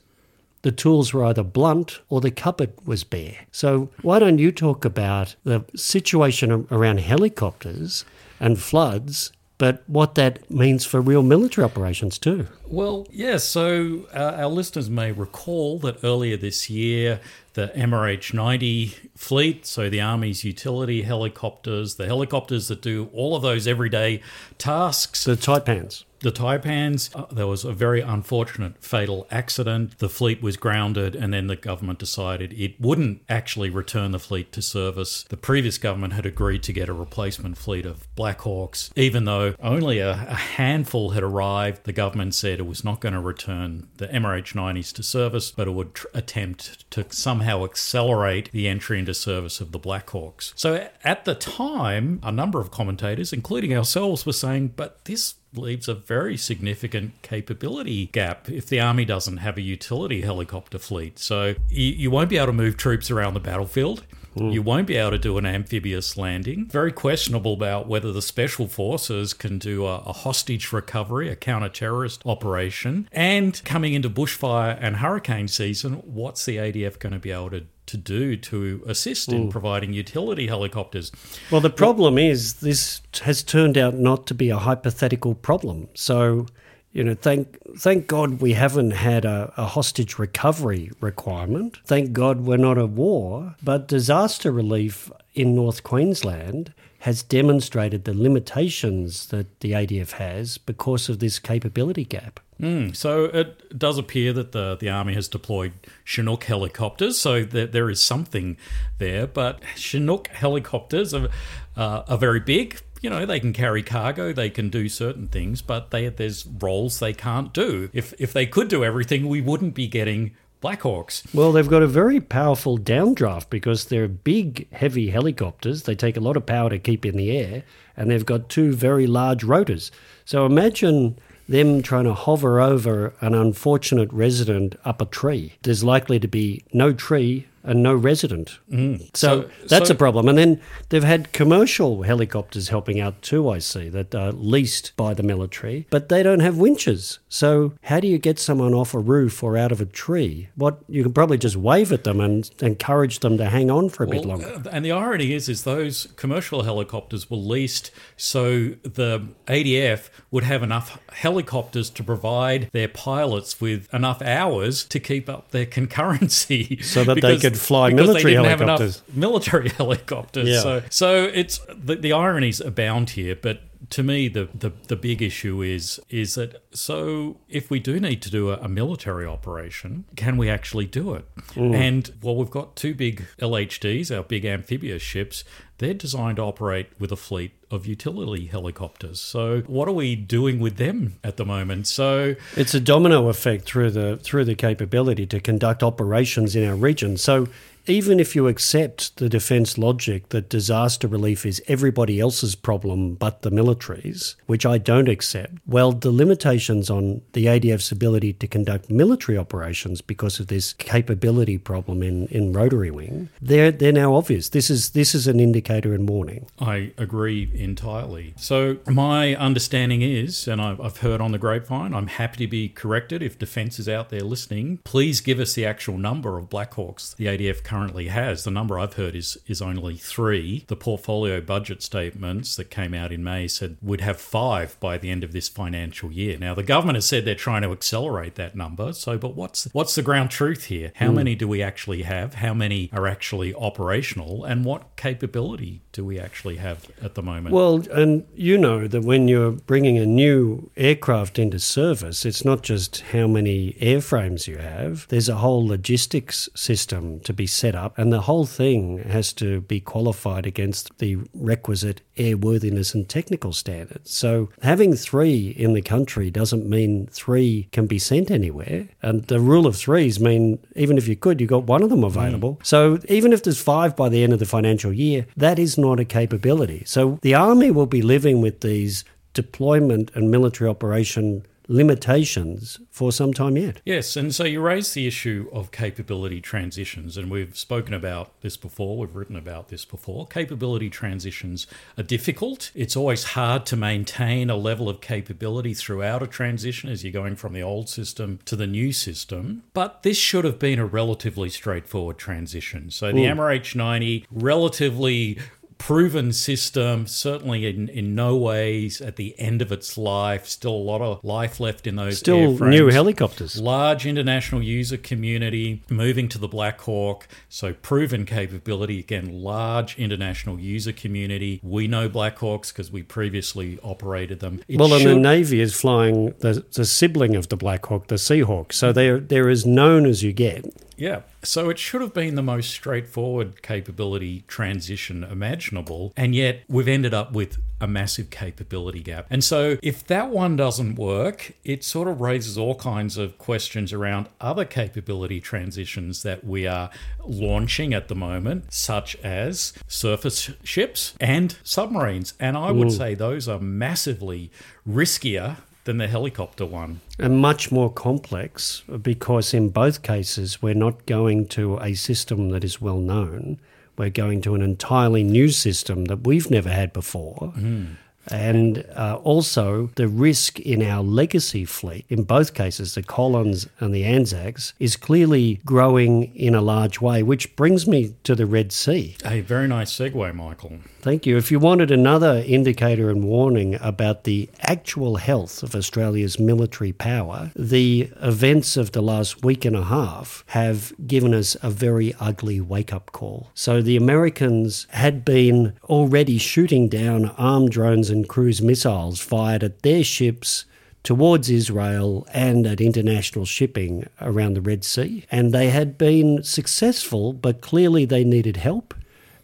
the 0.61 0.71
tools 0.71 1.13
were 1.13 1.25
either 1.25 1.43
blunt 1.43 1.99
or 2.09 2.21
the 2.21 2.31
cupboard 2.31 2.73
was 2.85 3.03
bare. 3.03 3.45
So, 3.51 3.89
why 4.01 4.19
don't 4.19 4.39
you 4.39 4.51
talk 4.51 4.83
about 4.83 5.35
the 5.43 5.63
situation 5.75 6.67
around 6.71 6.99
helicopters 6.99 8.05
and 8.39 8.59
floods 8.59 9.31
but 9.57 9.83
what 9.87 10.15
that 10.15 10.49
means 10.51 10.85
for 10.85 10.99
real 10.99 11.23
military 11.23 11.63
operations 11.63 12.19
too. 12.19 12.47
Well, 12.67 13.07
yes. 13.09 13.17
Yeah, 13.17 13.37
so 13.37 14.07
uh, 14.13 14.35
our 14.37 14.47
listeners 14.47 14.89
may 14.89 15.11
recall 15.11 15.79
that 15.79 16.03
earlier 16.03 16.37
this 16.37 16.69
year, 16.69 17.21
the 17.55 17.71
MRH 17.75 18.33
90 18.33 18.95
fleet, 19.15 19.65
so 19.65 19.89
the 19.89 20.01
Army's 20.01 20.43
utility 20.43 21.01
helicopters, 21.01 21.95
the 21.95 22.05
helicopters 22.05 22.67
that 22.67 22.81
do 22.81 23.09
all 23.13 23.35
of 23.35 23.41
those 23.41 23.65
everyday 23.65 24.21
tasks. 24.57 25.23
The 25.23 25.35
Taipans 25.35 26.03
the 26.19 26.31
Taipans. 26.31 27.15
Uh, 27.15 27.25
there 27.33 27.47
was 27.47 27.63
a 27.63 27.73
very 27.73 28.01
unfortunate 28.01 28.83
fatal 28.83 29.27
accident. 29.31 29.97
The 29.99 30.09
fleet 30.09 30.41
was 30.41 30.57
grounded, 30.57 31.15
and 31.15 31.33
then 31.33 31.47
the 31.47 31.55
government 31.55 31.99
decided 31.99 32.53
it 32.53 32.79
wouldn't 32.79 33.21
actually 33.29 33.69
return 33.69 34.11
the 34.11 34.19
fleet 34.19 34.51
to 34.53 34.61
service. 34.61 35.23
The 35.29 35.37
previous 35.37 35.77
government 35.77 36.13
had 36.13 36.25
agreed 36.25 36.63
to 36.63 36.73
get 36.73 36.89
a 36.89 36.93
replacement 36.93 37.57
fleet 37.57 37.85
of 37.85 38.13
Black 38.15 38.41
Hawks, 38.41 38.91
even 38.95 39.25
though 39.25 39.55
only 39.59 39.99
a, 39.99 40.11
a 40.11 40.35
handful 40.35 41.11
had 41.11 41.23
arrived. 41.23 41.83
The 41.83 41.93
government 41.93 42.35
said 42.35 42.59
it 42.59 42.67
was 42.67 42.83
not 42.83 43.01
going 43.01 43.13
to 43.13 43.19
return 43.19 43.87
the 43.97 44.07
MRH 44.07 44.53
90s 44.53 44.93
to 44.93 45.03
service, 45.03 45.51
but 45.51 45.67
it 45.67 45.71
would 45.71 45.93
tr- 45.93 46.07
attempt 46.13 46.89
to 46.91 47.05
somehow 47.09 47.63
accelerate 47.63 48.51
the 48.51 48.67
entry 48.67 48.99
into 48.99 49.13
service 49.13 49.61
of 49.61 49.71
the 49.71 49.79
Black 49.79 50.09
Hawks. 50.09 50.53
So 50.55 50.89
at 51.03 51.25
the 51.25 51.35
time, 51.35 52.19
a 52.23 52.31
number 52.31 52.59
of 52.59 52.71
commentators, 52.71 53.33
including 53.33 53.75
ourselves, 53.75 54.25
were 54.25 54.33
saying, 54.33 54.73
but 54.75 55.05
this 55.05 55.35
leaves 55.57 55.87
a 55.87 55.93
very 55.93 56.37
significant 56.37 57.21
capability 57.21 58.07
gap 58.07 58.49
if 58.49 58.67
the 58.67 58.79
army 58.79 59.05
doesn't 59.05 59.37
have 59.37 59.57
a 59.57 59.61
utility 59.61 60.21
helicopter 60.21 60.79
fleet. 60.79 61.19
So 61.19 61.55
you, 61.69 61.85
you 61.85 62.11
won't 62.11 62.29
be 62.29 62.37
able 62.37 62.47
to 62.47 62.53
move 62.53 62.77
troops 62.77 63.09
around 63.11 63.33
the 63.33 63.39
battlefield. 63.39 64.05
Mm. 64.35 64.53
You 64.53 64.61
won't 64.61 64.87
be 64.87 64.97
able 64.97 65.11
to 65.11 65.17
do 65.17 65.37
an 65.37 65.45
amphibious 65.45 66.17
landing. 66.17 66.67
Very 66.67 66.91
questionable 66.91 67.53
about 67.53 67.87
whether 67.87 68.11
the 68.11 68.21
special 68.21 68.67
forces 68.67 69.33
can 69.33 69.57
do 69.57 69.85
a, 69.85 69.99
a 69.99 70.13
hostage 70.13 70.71
recovery, 70.73 71.29
a 71.29 71.35
counter 71.35 71.69
terrorist 71.69 72.21
operation. 72.25 73.07
And 73.11 73.61
coming 73.63 73.93
into 73.93 74.09
bushfire 74.09 74.77
and 74.81 74.97
hurricane 74.97 75.47
season, 75.47 75.93
what's 75.93 76.45
the 76.45 76.57
ADF 76.57 76.99
going 76.99 77.13
to 77.13 77.19
be 77.19 77.31
able 77.31 77.51
to 77.51 77.65
to 77.87 77.97
do 77.97 78.35
to 78.37 78.83
assist 78.87 79.29
in 79.31 79.47
mm. 79.47 79.51
providing 79.51 79.93
utility 79.93 80.47
helicopters. 80.47 81.11
Well, 81.51 81.61
the 81.61 81.69
problem 81.69 82.15
well, 82.15 82.23
is 82.23 82.55
this 82.55 83.01
has 83.21 83.43
turned 83.43 83.77
out 83.77 83.95
not 83.95 84.27
to 84.27 84.33
be 84.33 84.49
a 84.49 84.57
hypothetical 84.57 85.35
problem. 85.35 85.89
So, 85.93 86.47
you 86.91 87.03
know, 87.03 87.15
thank 87.15 87.57
thank 87.77 88.07
God 88.07 88.41
we 88.41 88.53
haven't 88.53 88.91
had 88.91 89.25
a, 89.25 89.53
a 89.57 89.65
hostage 89.65 90.17
recovery 90.17 90.91
requirement. 91.01 91.77
Thank 91.85 92.13
God 92.13 92.41
we're 92.41 92.57
not 92.57 92.77
at 92.77 92.89
war. 92.89 93.55
But 93.63 93.87
disaster 93.87 94.51
relief 94.51 95.11
in 95.33 95.55
North 95.55 95.83
Queensland 95.83 96.73
has 96.99 97.21
demonstrated 97.21 98.05
the 98.05 98.13
limitations 98.13 99.27
that 99.27 99.59
the 99.59 99.73
ADF 99.73 100.13
has 100.13 100.57
because 100.57 101.07
of 101.07 101.19
this 101.19 101.37
capability 101.37 102.03
gap. 102.03 102.39
Mm, 102.59 102.95
so 102.95 103.25
it 103.25 103.77
does 103.77 103.97
appear 103.97 104.31
that 104.33 104.51
the, 104.51 104.77
the 104.77 104.89
Army 104.89 105.13
has 105.13 105.27
deployed 105.27 105.73
Chinook 106.03 106.45
helicopters, 106.45 107.19
so 107.19 107.43
there, 107.43 107.67
there 107.67 107.89
is 107.89 108.01
something 108.01 108.57
there. 108.97 109.27
But 109.27 109.61
Chinook 109.75 110.27
helicopters 110.27 111.13
are, 111.13 111.27
uh, 111.75 112.03
are 112.07 112.17
very 112.17 112.39
big. 112.39 112.81
You 113.01 113.09
know, 113.09 113.25
they 113.25 113.39
can 113.39 113.53
carry 113.53 113.83
cargo, 113.83 114.31
they 114.31 114.49
can 114.49 114.69
do 114.69 114.87
certain 114.87 115.27
things, 115.27 115.61
but 115.61 115.91
they, 115.91 116.07
there's 116.09 116.45
roles 116.45 116.99
they 116.99 117.13
can't 117.13 117.53
do. 117.53 117.89
If, 117.93 118.13
if 118.19 118.33
they 118.33 118.45
could 118.45 118.67
do 118.67 118.83
everything, 118.83 119.27
we 119.27 119.41
wouldn't 119.41 119.75
be 119.75 119.87
getting 119.87 120.31
Blackhawks. 120.63 121.31
Well, 121.31 121.51
they've 121.51 121.69
got 121.69 121.83
a 121.83 121.87
very 121.87 122.19
powerful 122.19 122.79
downdraft 122.79 123.51
because 123.51 123.85
they're 123.85 124.07
big, 124.07 124.71
heavy 124.73 125.09
helicopters. 125.11 125.83
They 125.83 125.93
take 125.93 126.17
a 126.17 126.21
lot 126.21 126.37
of 126.37 126.45
power 126.45 126.69
to 126.69 126.79
keep 126.79 127.05
in 127.05 127.17
the 127.17 127.37
air, 127.37 127.63
and 127.95 128.09
they've 128.09 128.25
got 128.25 128.49
two 128.49 128.73
very 128.73 129.05
large 129.05 129.43
rotors. 129.43 129.91
So 130.23 130.45
imagine 130.45 131.19
them 131.47 131.81
trying 131.81 132.05
to 132.05 132.13
hover 132.13 132.59
over 132.59 133.13
an 133.21 133.33
unfortunate 133.33 134.11
resident 134.11 134.75
up 134.83 135.01
a 135.01 135.05
tree. 135.05 135.53
There's 135.63 135.83
likely 135.83 136.19
to 136.19 136.27
be 136.27 136.63
no 136.73 136.93
tree 136.93 137.47
and 137.65 137.81
no 137.83 137.93
resident. 137.93 138.59
Mm. 138.71 139.09
So, 139.15 139.41
So- 139.41 139.49
that's 139.67 139.87
so- 139.89 139.93
a 139.93 139.97
problem. 139.97 140.27
And 140.27 140.37
then 140.37 140.61
they've 140.89 141.03
had 141.03 141.31
commercial 141.33 142.03
helicopters 142.03 142.69
helping 142.69 142.99
out 142.99 143.21
too, 143.21 143.49
I 143.49 143.59
see, 143.59 143.89
that 143.89 144.13
are 144.15 144.31
leased 144.31 144.93
by 144.97 145.13
the 145.13 145.23
military, 145.23 145.87
but 145.89 146.09
they 146.09 146.23
don't 146.23 146.39
have 146.41 146.57
winches. 146.57 147.19
So 147.29 147.73
how 147.83 147.99
do 147.99 148.07
you 148.07 148.17
get 148.17 148.39
someone 148.39 148.73
off 148.73 148.93
a 148.93 148.99
roof 148.99 149.43
or 149.43 149.57
out 149.57 149.71
of 149.71 149.81
a 149.81 149.85
tree? 149.85 150.49
What 150.55 150.79
you 150.87 151.03
can 151.03 151.13
probably 151.13 151.37
just 151.37 151.55
wave 151.55 151.91
at 151.91 152.03
them 152.03 152.19
and 152.21 152.49
encourage 152.61 153.19
them 153.19 153.37
to 153.37 153.45
hang 153.49 153.69
on 153.71 153.89
for 153.89 154.03
a 154.03 154.07
bit 154.07 154.25
longer. 154.25 154.61
And 154.71 154.83
the 154.85 154.91
irony 154.91 155.33
is, 155.33 155.49
is 155.49 155.63
those 155.63 156.07
commercial 156.15 156.63
helicopters 156.63 157.29
were 157.29 157.37
leased 157.37 157.91
so 158.17 158.69
the 158.83 159.27
ADF 159.47 160.09
would 160.31 160.43
have 160.43 160.63
enough 160.63 160.99
helicopters 161.11 161.89
to 161.91 162.03
provide 162.03 162.69
their 162.73 162.87
pilots 162.87 163.59
with 163.59 163.91
enough 163.93 164.21
hours 164.21 164.83
to 164.85 164.99
keep 164.99 165.29
up 165.29 165.51
their 165.51 165.65
concurrency, 165.77 166.83
So 166.83 167.03
that 167.03 167.21
they 167.21 167.37
could 167.37 167.54
fly 167.57 167.89
because 167.89 168.07
military 168.07 168.33
they 168.33 168.37
didn't 168.37 168.49
have 168.49 168.61
enough 168.61 168.79
helicopters. 168.79 169.15
military 169.15 169.69
helicopters. 169.77 170.47
Yeah. 170.47 170.59
So, 170.61 170.83
so 170.89 171.23
it's 171.33 171.59
the, 171.73 171.95
the 171.95 172.13
ironies 172.13 172.61
abound 172.61 173.11
here, 173.11 173.35
but. 173.35 173.61
To 173.89 174.03
me, 174.03 174.27
the, 174.27 174.49
the, 174.53 174.71
the 174.87 174.95
big 174.95 175.21
issue 175.21 175.61
is 175.61 175.99
is 176.09 176.35
that 176.35 176.63
so 176.71 177.37
if 177.49 177.69
we 177.69 177.79
do 177.79 177.99
need 177.99 178.21
to 178.23 178.31
do 178.31 178.49
a, 178.49 178.57
a 178.57 178.67
military 178.67 179.25
operation, 179.25 180.05
can 180.15 180.37
we 180.37 180.49
actually 180.49 180.85
do 180.85 181.13
it? 181.13 181.25
Mm. 181.53 181.75
And 181.75 182.13
well, 182.21 182.35
we've 182.35 182.49
got 182.49 182.75
two 182.75 182.93
big 182.93 183.25
LHDs, 183.39 184.15
our 184.15 184.23
big 184.23 184.45
amphibious 184.45 185.01
ships. 185.01 185.43
They're 185.77 185.93
designed 185.93 186.37
to 186.37 186.43
operate 186.43 186.87
with 186.99 187.11
a 187.11 187.17
fleet 187.17 187.51
of 187.69 187.85
utility 187.85 188.45
helicopters. 188.45 189.19
So 189.19 189.61
what 189.67 189.89
are 189.89 189.93
we 189.93 190.15
doing 190.15 190.59
with 190.59 190.77
them 190.77 191.17
at 191.21 191.35
the 191.35 191.45
moment? 191.45 191.87
So 191.87 192.35
It's 192.55 192.73
a 192.73 192.79
domino 192.79 193.27
effect 193.27 193.65
through 193.65 193.91
the 193.91 194.17
through 194.17 194.45
the 194.45 194.55
capability 194.55 195.25
to 195.27 195.39
conduct 195.39 195.83
operations 195.83 196.55
in 196.55 196.67
our 196.67 196.75
region. 196.75 197.17
So 197.17 197.47
even 197.87 198.19
if 198.19 198.35
you 198.35 198.47
accept 198.47 199.17
the 199.17 199.29
defence 199.29 199.77
logic 199.77 200.29
that 200.29 200.49
disaster 200.49 201.07
relief 201.07 201.45
is 201.45 201.61
everybody 201.67 202.19
else's 202.19 202.55
problem 202.55 203.15
but 203.15 203.41
the 203.41 203.51
military's, 203.51 204.35
which 204.45 204.65
I 204.65 204.77
don't 204.77 205.07
accept, 205.07 205.53
well, 205.65 205.91
the 205.91 206.11
limitations 206.11 206.89
on 206.89 207.21
the 207.33 207.45
ADF's 207.45 207.91
ability 207.91 208.33
to 208.33 208.47
conduct 208.47 208.89
military 208.89 209.37
operations 209.37 210.01
because 210.01 210.39
of 210.39 210.47
this 210.47 210.73
capability 210.73 211.57
problem 211.57 212.01
in, 212.01 212.27
in 212.27 212.53
rotary 212.53 212.91
wing, 212.91 213.29
they're 213.41 213.71
they're 213.71 213.91
now 213.91 214.15
obvious. 214.15 214.49
This 214.49 214.69
is 214.69 214.91
this 214.91 215.13
is 215.13 215.27
an 215.27 215.39
indicator 215.39 215.93
and 215.93 216.09
warning. 216.09 216.47
I 216.59 216.91
agree 216.97 217.49
entirely. 217.53 218.33
So, 218.37 218.77
my 218.87 219.35
understanding 219.35 220.01
is, 220.01 220.47
and 220.47 220.61
I've 220.61 220.81
I've 220.81 220.97
heard 220.97 221.21
on 221.21 221.31
the 221.31 221.37
grapevine, 221.37 221.93
I'm 221.93 222.07
happy 222.07 222.37
to 222.45 222.47
be 222.47 222.69
corrected 222.69 223.21
if 223.21 223.37
Defence 223.37 223.79
is 223.79 223.87
out 223.87 224.09
there 224.09 224.21
listening. 224.21 224.79
Please 224.83 225.21
give 225.21 225.39
us 225.39 225.53
the 225.53 225.65
actual 225.65 225.97
number 225.97 226.37
of 226.37 226.49
Blackhawks 226.49 227.15
the 227.15 227.25
ADF 227.25 227.63
currently 227.63 227.74
has. 228.07 228.43
The 228.43 228.51
number 228.51 228.79
I've 228.79 228.93
heard 228.93 229.15
is, 229.15 229.37
is 229.47 229.61
only 229.61 229.97
three. 229.97 230.65
The 230.67 230.75
portfolio 230.75 231.41
budget 231.41 231.81
statements 231.81 232.55
that 232.55 232.69
came 232.69 232.93
out 232.93 233.11
in 233.11 233.23
May 233.23 233.47
said 233.47 233.77
we'd 233.81 234.01
have 234.01 234.19
five 234.19 234.77
by 234.79 234.97
the 234.97 235.09
end 235.09 235.23
of 235.23 235.31
this 235.31 235.47
financial 235.47 236.11
year. 236.11 236.37
Now, 236.37 236.53
the 236.53 236.63
government 236.63 236.95
has 236.97 237.05
said 237.05 237.25
they're 237.25 237.35
trying 237.35 237.61
to 237.63 237.71
accelerate 237.71 238.35
that 238.35 238.55
number. 238.55 238.93
So, 238.93 239.17
but 239.17 239.35
what's 239.35 239.65
what's 239.71 239.95
the 239.95 240.01
ground 240.01 240.31
truth 240.31 240.65
here? 240.65 240.91
How 240.95 241.09
hmm. 241.09 241.15
many 241.15 241.35
do 241.35 241.47
we 241.47 241.61
actually 241.61 242.03
have? 242.03 242.35
How 242.35 242.53
many 242.53 242.89
are 242.93 243.07
actually 243.07 243.53
operational? 243.55 244.43
And 244.43 244.65
what 244.65 244.95
capability 244.95 245.81
do 245.91 246.05
we 246.05 246.19
actually 246.19 246.57
have 246.57 246.87
at 247.01 247.15
the 247.15 247.23
moment? 247.23 247.55
Well, 247.55 247.83
and 247.91 248.25
you 248.35 248.57
know 248.57 248.87
that 248.87 249.01
when 249.01 249.27
you're 249.27 249.51
bringing 249.51 249.97
a 249.97 250.05
new 250.05 250.69
aircraft 250.77 251.39
into 251.39 251.59
service, 251.59 252.25
it's 252.25 252.45
not 252.45 252.61
just 252.61 253.01
how 253.13 253.27
many 253.27 253.73
airframes 253.81 254.47
you 254.47 254.57
have, 254.57 255.07
there's 255.07 255.29
a 255.29 255.37
whole 255.37 255.65
logistics 255.65 256.49
system 256.53 257.19
to 257.21 257.33
be 257.33 257.47
set 257.47 257.64
up, 257.73 257.97
and 257.97 258.13
the 258.13 258.21
whole 258.21 258.45
thing 258.45 258.99
has 259.09 259.33
to 259.33 259.61
be 259.61 259.79
qualified 259.79 260.45
against 260.45 260.97
the 260.99 261.17
requisite 261.33 262.01
airworthiness 262.17 262.93
and 262.93 263.07
technical 263.07 263.53
standards. 263.53 264.11
So 264.11 264.49
having 264.61 264.93
three 264.93 265.49
in 265.49 265.73
the 265.73 265.81
country 265.81 266.29
doesn't 266.29 266.69
mean 266.69 267.07
three 267.07 267.67
can 267.71 267.87
be 267.87 267.97
sent 267.97 268.29
anywhere. 268.29 268.89
And 269.01 269.23
the 269.23 269.39
rule 269.39 269.65
of 269.65 269.75
threes 269.75 270.19
mean 270.19 270.59
even 270.75 270.97
if 270.97 271.07
you 271.07 271.15
could, 271.15 271.39
you've 271.39 271.49
got 271.49 271.63
one 271.63 271.81
of 271.81 271.89
them 271.89 272.01
mm. 272.01 272.07
available. 272.07 272.59
So 272.63 272.99
even 273.07 273.33
if 273.33 273.43
there's 273.43 273.61
five 273.61 273.95
by 273.95 274.09
the 274.09 274.23
end 274.23 274.33
of 274.33 274.39
the 274.39 274.45
financial 274.45 274.93
year, 274.93 275.25
that 275.37 275.57
is 275.57 275.77
not 275.77 275.99
a 275.99 276.05
capability. 276.05 276.83
So 276.85 277.19
the 277.21 277.33
army 277.33 277.71
will 277.71 277.85
be 277.85 278.01
living 278.01 278.41
with 278.41 278.61
these 278.61 279.05
deployment 279.33 280.11
and 280.15 280.31
military 280.31 280.69
operation 280.69 281.45
limitations 281.67 282.79
for 282.89 283.11
some 283.11 283.33
time 283.33 283.57
yet. 283.57 283.81
Yes, 283.85 284.15
and 284.15 284.33
so 284.33 284.43
you 284.43 284.61
raise 284.61 284.93
the 284.93 285.07
issue 285.07 285.49
of 285.51 285.71
capability 285.71 286.41
transitions, 286.41 287.17
and 287.17 287.29
we've 287.31 287.57
spoken 287.57 287.93
about 287.93 288.39
this 288.41 288.57
before, 288.57 288.97
we've 288.97 289.15
written 289.15 289.35
about 289.35 289.69
this 289.69 289.85
before. 289.85 290.27
Capability 290.27 290.89
transitions 290.89 291.67
are 291.97 292.03
difficult. 292.03 292.71
It's 292.75 292.95
always 292.95 293.23
hard 293.23 293.65
to 293.67 293.75
maintain 293.75 294.49
a 294.49 294.55
level 294.55 294.89
of 294.89 295.01
capability 295.01 295.73
throughout 295.73 296.23
a 296.23 296.27
transition 296.27 296.89
as 296.89 297.03
you're 297.03 297.13
going 297.13 297.35
from 297.35 297.53
the 297.53 297.63
old 297.63 297.89
system 297.89 298.39
to 298.45 298.55
the 298.55 298.67
new 298.67 298.91
system. 298.91 299.63
But 299.73 300.03
this 300.03 300.17
should 300.17 300.45
have 300.45 300.59
been 300.59 300.79
a 300.79 300.85
relatively 300.85 301.49
straightforward 301.49 302.17
transition. 302.17 302.91
So 302.91 303.11
the 303.11 303.25
MRH 303.25 303.75
90, 303.75 304.25
relatively 304.31 305.39
proven 305.77 306.31
system, 306.33 307.05
certainly 307.07 307.65
in, 307.67 307.89
in 307.89 308.15
no 308.15 308.35
ways 308.35 309.01
at 309.01 309.15
the 309.17 309.37
end 309.39 309.61
of 309.61 309.71
its 309.71 309.97
life. 309.97 310.47
Still 310.47 310.73
a 310.73 310.85
lot 310.85 311.01
of 311.01 311.23
life 311.23 311.59
left 311.59 311.85
in 311.85 311.95
those 311.95 312.17
Still 312.19 312.53
airframes. 312.53 312.69
new 312.69 312.87
helicopters. 312.87 313.59
Large 313.59 314.05
international 314.05 314.61
user 314.63 314.97
community 314.97 315.83
moving 315.89 316.27
to 316.29 316.37
the 316.37 316.47
Black 316.47 316.81
Hawk. 316.81 317.27
So 317.49 317.73
proven 317.73 318.25
capability. 318.25 318.99
Again, 318.99 319.41
large 319.43 319.97
international 319.97 320.59
user 320.59 320.91
community. 320.93 321.59
We 321.63 321.87
know 321.87 322.09
Black 322.09 322.37
Hawks 322.39 322.71
because 322.71 322.91
we 322.91 323.03
previously 323.03 323.79
operated 323.83 324.39
them. 324.39 324.61
It 324.67 324.79
Well, 324.79 324.93
and 324.93 325.05
the 325.05 325.15
Navy 325.15 325.61
is 325.61 325.73
flying 325.73 326.33
the, 326.39 326.65
the 326.73 326.85
sibling 326.85 327.35
of 327.35 327.49
the 327.49 327.57
Black 327.57 327.85
Hawk, 327.85 328.07
the 328.07 328.15
Seahawk. 328.15 328.71
So 328.73 328.91
they're, 328.91 329.19
they're 329.19 329.49
as 329.49 329.65
known 329.65 330.05
as 330.05 330.23
you 330.23 330.33
get. 330.33 330.65
Yeah. 330.97 331.21
So 331.43 331.69
it 331.69 331.77
should 331.77 332.01
have 332.01 332.13
been 332.13 332.35
the 332.35 332.43
most 332.43 332.69
straightforward 332.69 333.61
capability 333.61 334.43
transition 334.47 335.23
imaginable. 335.23 336.13
And 336.15 336.33
yet 336.35 336.63
we've 336.67 336.87
ended 336.87 337.13
up 337.13 337.33
with 337.33 337.57
a 337.81 337.87
massive 337.87 338.29
capability 338.29 339.01
gap. 339.01 339.27
And 339.29 339.43
so 339.43 339.77
if 339.83 340.07
that 340.07 340.29
one 340.29 340.55
doesn't 340.55 340.95
work, 340.95 341.53
it 341.63 341.83
sort 341.83 342.07
of 342.07 342.21
raises 342.21 342.57
all 342.57 342.75
kinds 342.75 343.17
of 343.17 343.37
questions 343.37 343.91
around 343.91 344.29
other 344.39 344.65
capability 344.65 345.41
transitions 345.41 346.23
that 346.23 346.45
we 346.45 346.65
are 346.65 346.89
launching 347.25 347.93
at 347.93 348.07
the 348.07 348.15
moment, 348.15 348.71
such 348.73 349.15
as 349.17 349.73
surface 349.87 350.51
ships 350.63 351.15
and 351.19 351.57
submarines. 351.63 352.33
And 352.39 352.57
I 352.57 352.71
would 352.71 352.91
say 352.91 353.13
those 353.13 353.47
are 353.47 353.59
massively 353.59 354.51
riskier 354.87 355.57
than 355.85 355.97
the 355.97 356.07
helicopter 356.07 356.65
one. 356.65 356.99
and 357.17 357.39
much 357.39 357.71
more 357.71 357.91
complex 357.91 358.83
because 359.01 359.53
in 359.53 359.69
both 359.69 360.01
cases 360.01 360.61
we're 360.61 360.73
not 360.73 361.05
going 361.05 361.47
to 361.47 361.77
a 361.79 361.93
system 361.93 362.49
that 362.49 362.63
is 362.63 362.81
well 362.81 362.99
known. 362.99 363.57
We're 363.97 364.09
going 364.09 364.41
to 364.41 364.55
an 364.55 364.61
entirely 364.61 365.23
new 365.23 365.49
system 365.49 366.05
that 366.05 366.27
we've 366.27 366.51
never 366.51 366.69
had 366.69 366.91
before. 366.91 367.53
Hmm. 367.55 367.85
And 368.31 368.85
uh, 368.95 369.19
also, 369.23 369.89
the 369.95 370.07
risk 370.07 370.59
in 370.59 370.81
our 370.81 371.03
legacy 371.03 371.65
fleet, 371.65 372.05
in 372.09 372.23
both 372.23 372.53
cases, 372.53 372.95
the 372.95 373.03
Collins 373.03 373.67
and 373.79 373.93
the 373.93 374.05
Anzacs, 374.05 374.73
is 374.79 374.95
clearly 374.95 375.61
growing 375.65 376.35
in 376.35 376.55
a 376.55 376.61
large 376.61 377.01
way, 377.01 377.23
which 377.23 377.55
brings 377.55 377.87
me 377.87 378.15
to 378.23 378.35
the 378.35 378.45
Red 378.45 378.71
Sea. 378.71 379.15
A 379.25 379.41
very 379.41 379.67
nice 379.67 379.91
segue, 379.91 380.33
Michael. 380.33 380.79
Thank 381.01 381.27
you. 381.27 381.37
If 381.37 381.51
you 381.51 381.59
wanted 381.59 381.91
another 381.91 382.43
indicator 382.47 383.11
and 383.11 383.23
warning 383.23 383.75
about 383.79 384.23
the 384.23 384.49
actual 384.61 385.17
health 385.17 385.61
of 385.61 385.75
Australia's 385.75 386.39
military 386.39 386.93
power, 386.93 387.51
the 387.55 388.09
events 388.23 388.75
of 388.75 388.91
the 388.93 389.03
last 389.03 389.43
week 389.43 389.65
and 389.65 389.75
a 389.75 389.83
half 389.83 390.43
have 390.47 390.93
given 391.05 391.33
us 391.33 391.55
a 391.61 391.69
very 391.69 392.15
ugly 392.19 392.59
wake 392.59 392.91
up 392.91 393.11
call. 393.11 393.51
So 393.53 393.83
the 393.83 393.97
Americans 393.97 394.87
had 394.91 395.23
been 395.23 395.73
already 395.83 396.39
shooting 396.39 396.89
down 396.89 397.25
armed 397.37 397.69
drones 397.69 398.09
and 398.15 398.29
cruise 398.29 398.61
missiles 398.61 399.19
fired 399.19 399.63
at 399.63 399.81
their 399.81 400.03
ships 400.03 400.65
towards 401.03 401.49
Israel 401.49 402.27
and 402.33 402.65
at 402.65 402.81
international 402.81 403.45
shipping 403.45 404.07
around 404.19 404.55
the 404.55 404.61
Red 404.61 404.83
Sea. 404.83 405.25
And 405.29 405.53
they 405.53 405.69
had 405.69 405.97
been 405.97 406.43
successful, 406.43 407.31
but 407.31 407.61
clearly 407.61 408.05
they 408.05 408.23
needed 408.23 408.57
help. 408.57 408.93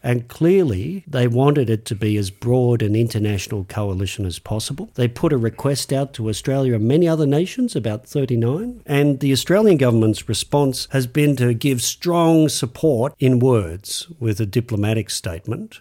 And 0.02 0.26
clearly, 0.26 1.04
they 1.06 1.28
wanted 1.28 1.70
it 1.70 1.84
to 1.84 1.94
be 1.94 2.16
as 2.16 2.30
broad 2.30 2.82
an 2.82 2.96
international 2.96 3.64
coalition 3.64 4.26
as 4.26 4.40
possible. 4.40 4.90
They 4.94 5.06
put 5.06 5.32
a 5.32 5.36
request 5.36 5.92
out 5.92 6.12
to 6.14 6.28
Australia 6.28 6.74
and 6.74 6.88
many 6.88 7.06
other 7.06 7.26
nations, 7.26 7.76
about 7.76 8.08
39. 8.08 8.82
And 8.84 9.20
the 9.20 9.30
Australian 9.30 9.76
government's 9.76 10.28
response 10.28 10.88
has 10.90 11.06
been 11.06 11.36
to 11.36 11.54
give 11.54 11.82
strong 11.82 12.48
support 12.48 13.14
in 13.20 13.38
words 13.38 14.08
with 14.18 14.40
a 14.40 14.46
diplomatic 14.46 15.08
statement. 15.08 15.80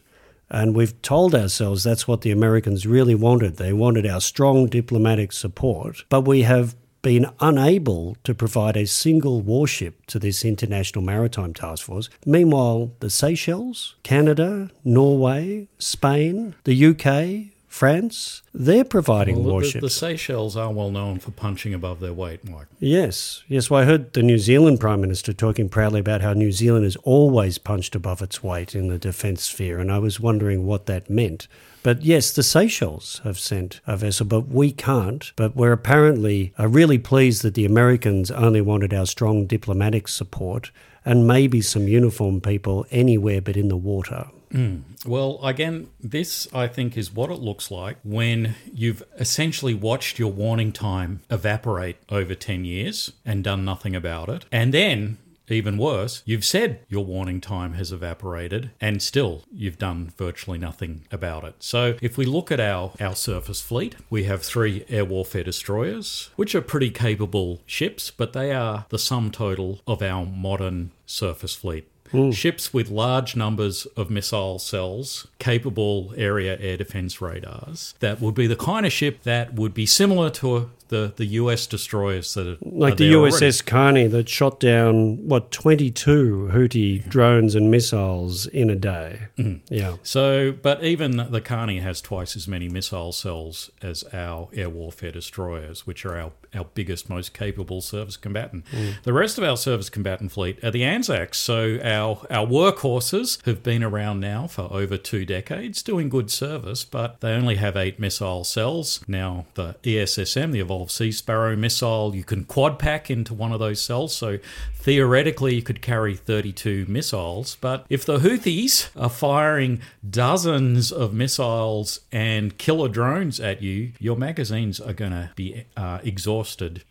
And 0.52 0.76
we've 0.76 1.02
told 1.02 1.34
ourselves 1.34 1.84
that's 1.84 2.08
what 2.08 2.22
the 2.22 2.32
Americans 2.32 2.86
really 2.86 3.16
wanted. 3.16 3.56
They 3.56 3.72
wanted 3.74 4.06
our 4.06 4.20
strong 4.20 4.68
diplomatic 4.68 5.32
support. 5.32 6.04
But 6.10 6.22
we 6.22 6.42
have 6.42 6.76
been 7.02 7.26
unable 7.40 8.16
to 8.24 8.36
provide 8.36 8.78
a 8.78 8.86
single 8.86 9.42
warship 9.42 10.06
to 10.08 10.20
this 10.20 10.46
International 10.46 11.04
Maritime 11.04 11.54
Task 11.54 11.86
Force. 11.86 12.10
Meanwhile, 12.26 12.92
the 13.00 13.10
Seychelles, 13.10 13.96
Canada, 14.04 14.70
Norway, 14.84 15.68
Spain, 15.80 16.54
the 16.64 16.86
UK, 16.86 17.51
France, 17.72 18.42
they're 18.54 18.84
providing 18.84 19.38
Well, 19.38 19.46
the- 19.46 19.52
warships. 19.54 19.74
The, 19.76 19.80
the 19.82 19.90
Seychelles 19.90 20.58
are 20.58 20.74
well 20.74 20.92
known 20.92 21.20
for 21.20 21.32
punching 21.32 21.74
above 21.74 22.02
their 22.02 22.12
weight, 22.14 22.48
Mike. 22.48 22.68
Yes, 22.80 23.44
yes. 23.48 23.70
Well, 23.70 23.82
I 23.82 23.86
heard 23.86 24.12
the 24.12 24.22
New 24.22 24.38
Zealand 24.40 24.82
Prime 24.82 25.00
Minister 25.00 25.32
talking 25.32 25.70
proudly 25.70 26.02
about 26.02 26.20
how 26.22 26.34
New 26.34 26.52
Zealand 26.52 26.84
has 26.84 26.98
always 26.98 27.58
punched 27.58 27.96
above 27.96 28.22
its 28.22 28.44
weight 28.44 28.76
in 28.76 28.90
the 28.90 28.98
defence 28.98 29.44
sphere, 29.44 29.80
and 29.80 29.90
I 29.90 30.00
was 30.00 30.20
wondering 30.20 30.66
what 30.66 30.86
that 30.88 31.10
meant. 31.10 31.48
But 31.82 32.02
yes, 32.04 32.34
the 32.34 32.44
Seychelles 32.44 33.22
have 33.24 33.40
sent 33.40 33.80
a 33.88 33.96
vessel, 33.96 34.26
but 34.26 34.50
we 34.50 34.74
can't. 34.74 35.32
But 35.38 35.56
we're 35.56 35.72
apparently 35.72 36.54
uh, 36.60 36.68
really 36.68 36.98
pleased 36.98 37.42
that 37.44 37.54
the 37.56 37.66
Americans 37.66 38.30
only 38.32 38.60
wanted 38.62 38.94
our 38.94 39.06
strong 39.06 39.46
diplomatic 39.46 40.10
support 40.10 40.72
and 41.06 41.26
maybe 41.26 41.62
some 41.62 41.88
uniformed 41.88 42.44
people 42.44 42.86
anywhere 42.92 43.42
but 43.42 43.56
in 43.56 43.70
the 43.70 43.78
water. 43.78 44.28
Mm. 44.52 45.06
Well, 45.06 45.40
again, 45.44 45.90
this 46.00 46.48
I 46.54 46.68
think 46.68 46.98
is 46.98 47.14
what 47.14 47.32
it 47.32 47.40
looks 47.40 47.72
like 47.72 47.98
when 48.04 48.56
you've 48.74 49.04
essentially 49.18 49.74
watched 49.74 50.20
your 50.20 50.32
warning 50.32 50.72
time 50.72 51.22
evaporate 51.30 51.98
over 52.10 52.36
10 52.36 52.66
years 52.66 53.12
and 53.26 53.44
done 53.44 53.66
nothing 53.66 53.96
about 53.96 54.30
it. 54.30 54.46
And 54.52 54.74
then, 54.74 55.18
even 55.48 55.78
worse, 55.78 56.24
you've 56.26 56.46
said 56.46 56.80
your 56.88 57.04
warning 57.04 57.42
time 57.42 57.74
has 57.74 57.92
evaporated 57.92 58.72
and 58.80 59.02
still 59.02 59.44
you've 59.54 59.78
done 59.78 60.14
virtually 60.18 60.58
nothing 60.58 61.06
about 61.12 61.44
it. 61.44 61.56
So, 61.60 61.98
if 62.02 62.18
we 62.18 62.26
look 62.26 62.52
at 62.52 62.60
our, 62.60 62.92
our 63.00 63.16
surface 63.16 63.62
fleet, 63.62 63.96
we 64.10 64.24
have 64.26 64.44
three 64.44 64.86
air 64.88 65.06
warfare 65.06 65.44
destroyers, 65.44 66.30
which 66.36 66.56
are 66.56 66.62
pretty 66.62 66.90
capable 66.90 67.62
ships, 67.66 68.12
but 68.12 68.34
they 68.34 68.52
are 68.54 68.86
the 68.90 69.00
sum 69.00 69.32
total 69.32 69.82
of 69.86 70.02
our 70.02 70.26
modern 70.26 70.92
surface 71.06 71.56
fleet. 71.56 71.91
Mm. 72.12 72.34
Ships 72.34 72.74
with 72.74 72.90
large 72.90 73.36
numbers 73.36 73.86
of 73.98 74.10
missile 74.10 74.60
cells, 74.60 75.28
capable 75.40 76.14
area 76.18 76.58
air 76.60 76.78
defense 76.78 77.22
radars, 77.22 77.94
that 78.00 78.22
would 78.22 78.36
be 78.36 78.48
the 78.48 78.56
kind 78.56 78.86
of 78.86 78.92
ship 78.92 79.24
that 79.24 79.54
would 79.54 79.74
be 79.74 79.86
similar 79.86 80.30
to 80.30 80.70
the, 80.92 81.14
the 81.16 81.26
US 81.26 81.66
destroyers 81.66 82.34
that 82.36 82.46
are 82.46 82.58
Like 82.62 82.94
are 82.94 82.96
the 82.98 83.14
USS 83.14 83.42
already. 83.42 83.58
Carney 83.66 84.08
that 84.08 84.30
shot 84.30 84.60
down, 84.60 85.28
what, 85.28 85.50
22 85.52 86.50
Houthi 86.54 87.02
mm. 87.02 87.10
drones 87.10 87.56
and 87.56 87.72
missiles 87.72 88.46
in 88.46 88.70
a 88.70 88.76
day. 88.76 89.28
Mm. 89.38 89.62
Yeah. 89.70 89.96
So, 90.04 90.52
but 90.52 90.84
even 90.84 91.16
the 91.32 91.42
Carney 91.42 91.80
has 91.80 92.02
twice 92.02 92.36
as 92.36 92.48
many 92.48 92.70
missile 92.70 93.14
cells 93.14 93.72
as 93.82 94.04
our 94.14 94.50
air 94.54 94.70
warfare 94.70 95.12
destroyers, 95.14 95.88
which 95.88 96.06
are 96.06 96.20
our, 96.20 96.32
our 96.54 96.66
biggest, 96.74 97.10
most 97.10 97.34
capable 97.34 97.80
surface 97.80 98.18
combatant. 98.18 98.66
The 99.04 99.14
rest 99.14 99.38
of 99.38 99.44
our 99.44 99.56
surface 99.56 99.90
combatant 99.90 100.32
fleet 100.32 100.62
are 100.64 100.72
the 100.72 100.84
Anzacs. 100.84 101.38
So, 101.38 101.80
our, 101.82 102.26
our 102.30 102.46
workhorses 102.46 103.44
have 103.46 103.64
been 103.64 103.84
around 103.84 104.20
now 104.20 104.48
for 104.48 104.68
over 104.72 104.98
two 104.98 105.26
decades, 105.26 105.82
doing 105.82 106.10
good 106.10 106.30
service, 106.30 106.84
but 106.84 107.22
they 107.22 107.32
only 107.32 107.56
have 107.56 107.78
eight 107.78 108.00
missile 108.00 108.44
cells. 108.44 109.02
Now, 109.08 109.46
the 109.54 109.76
ESSM, 109.84 110.52
the 110.52 110.60
Evolved 110.60 110.92
Sea 110.92 111.12
Sparrow 111.12 111.56
missile, 111.56 112.14
you 112.16 112.24
can 112.24 112.44
quad 112.44 112.78
pack 112.78 113.10
into 113.10 113.34
one 113.34 113.54
of 113.54 113.60
those 113.60 113.82
cells. 113.82 114.14
So, 114.14 114.40
theoretically, 114.76 115.56
you 115.56 115.62
could 115.62 115.82
carry 115.82 116.16
32 116.16 116.86
missiles. 116.90 117.56
But 117.62 117.86
if 117.90 118.06
the 118.06 118.20
Houthis 118.20 118.90
are 118.98 119.10
firing 119.10 119.82
dozens 120.08 120.92
of 120.92 121.14
missiles 121.14 122.02
and 122.12 122.58
killer 122.58 122.90
drones 122.90 123.40
at 123.40 123.62
you, 123.62 123.94
your 124.00 124.18
magazines 124.18 124.82
are 124.82 124.94
going 124.94 125.12
to 125.12 125.30
be 125.36 125.64
uh, 125.78 126.00
exhausted 126.04 126.41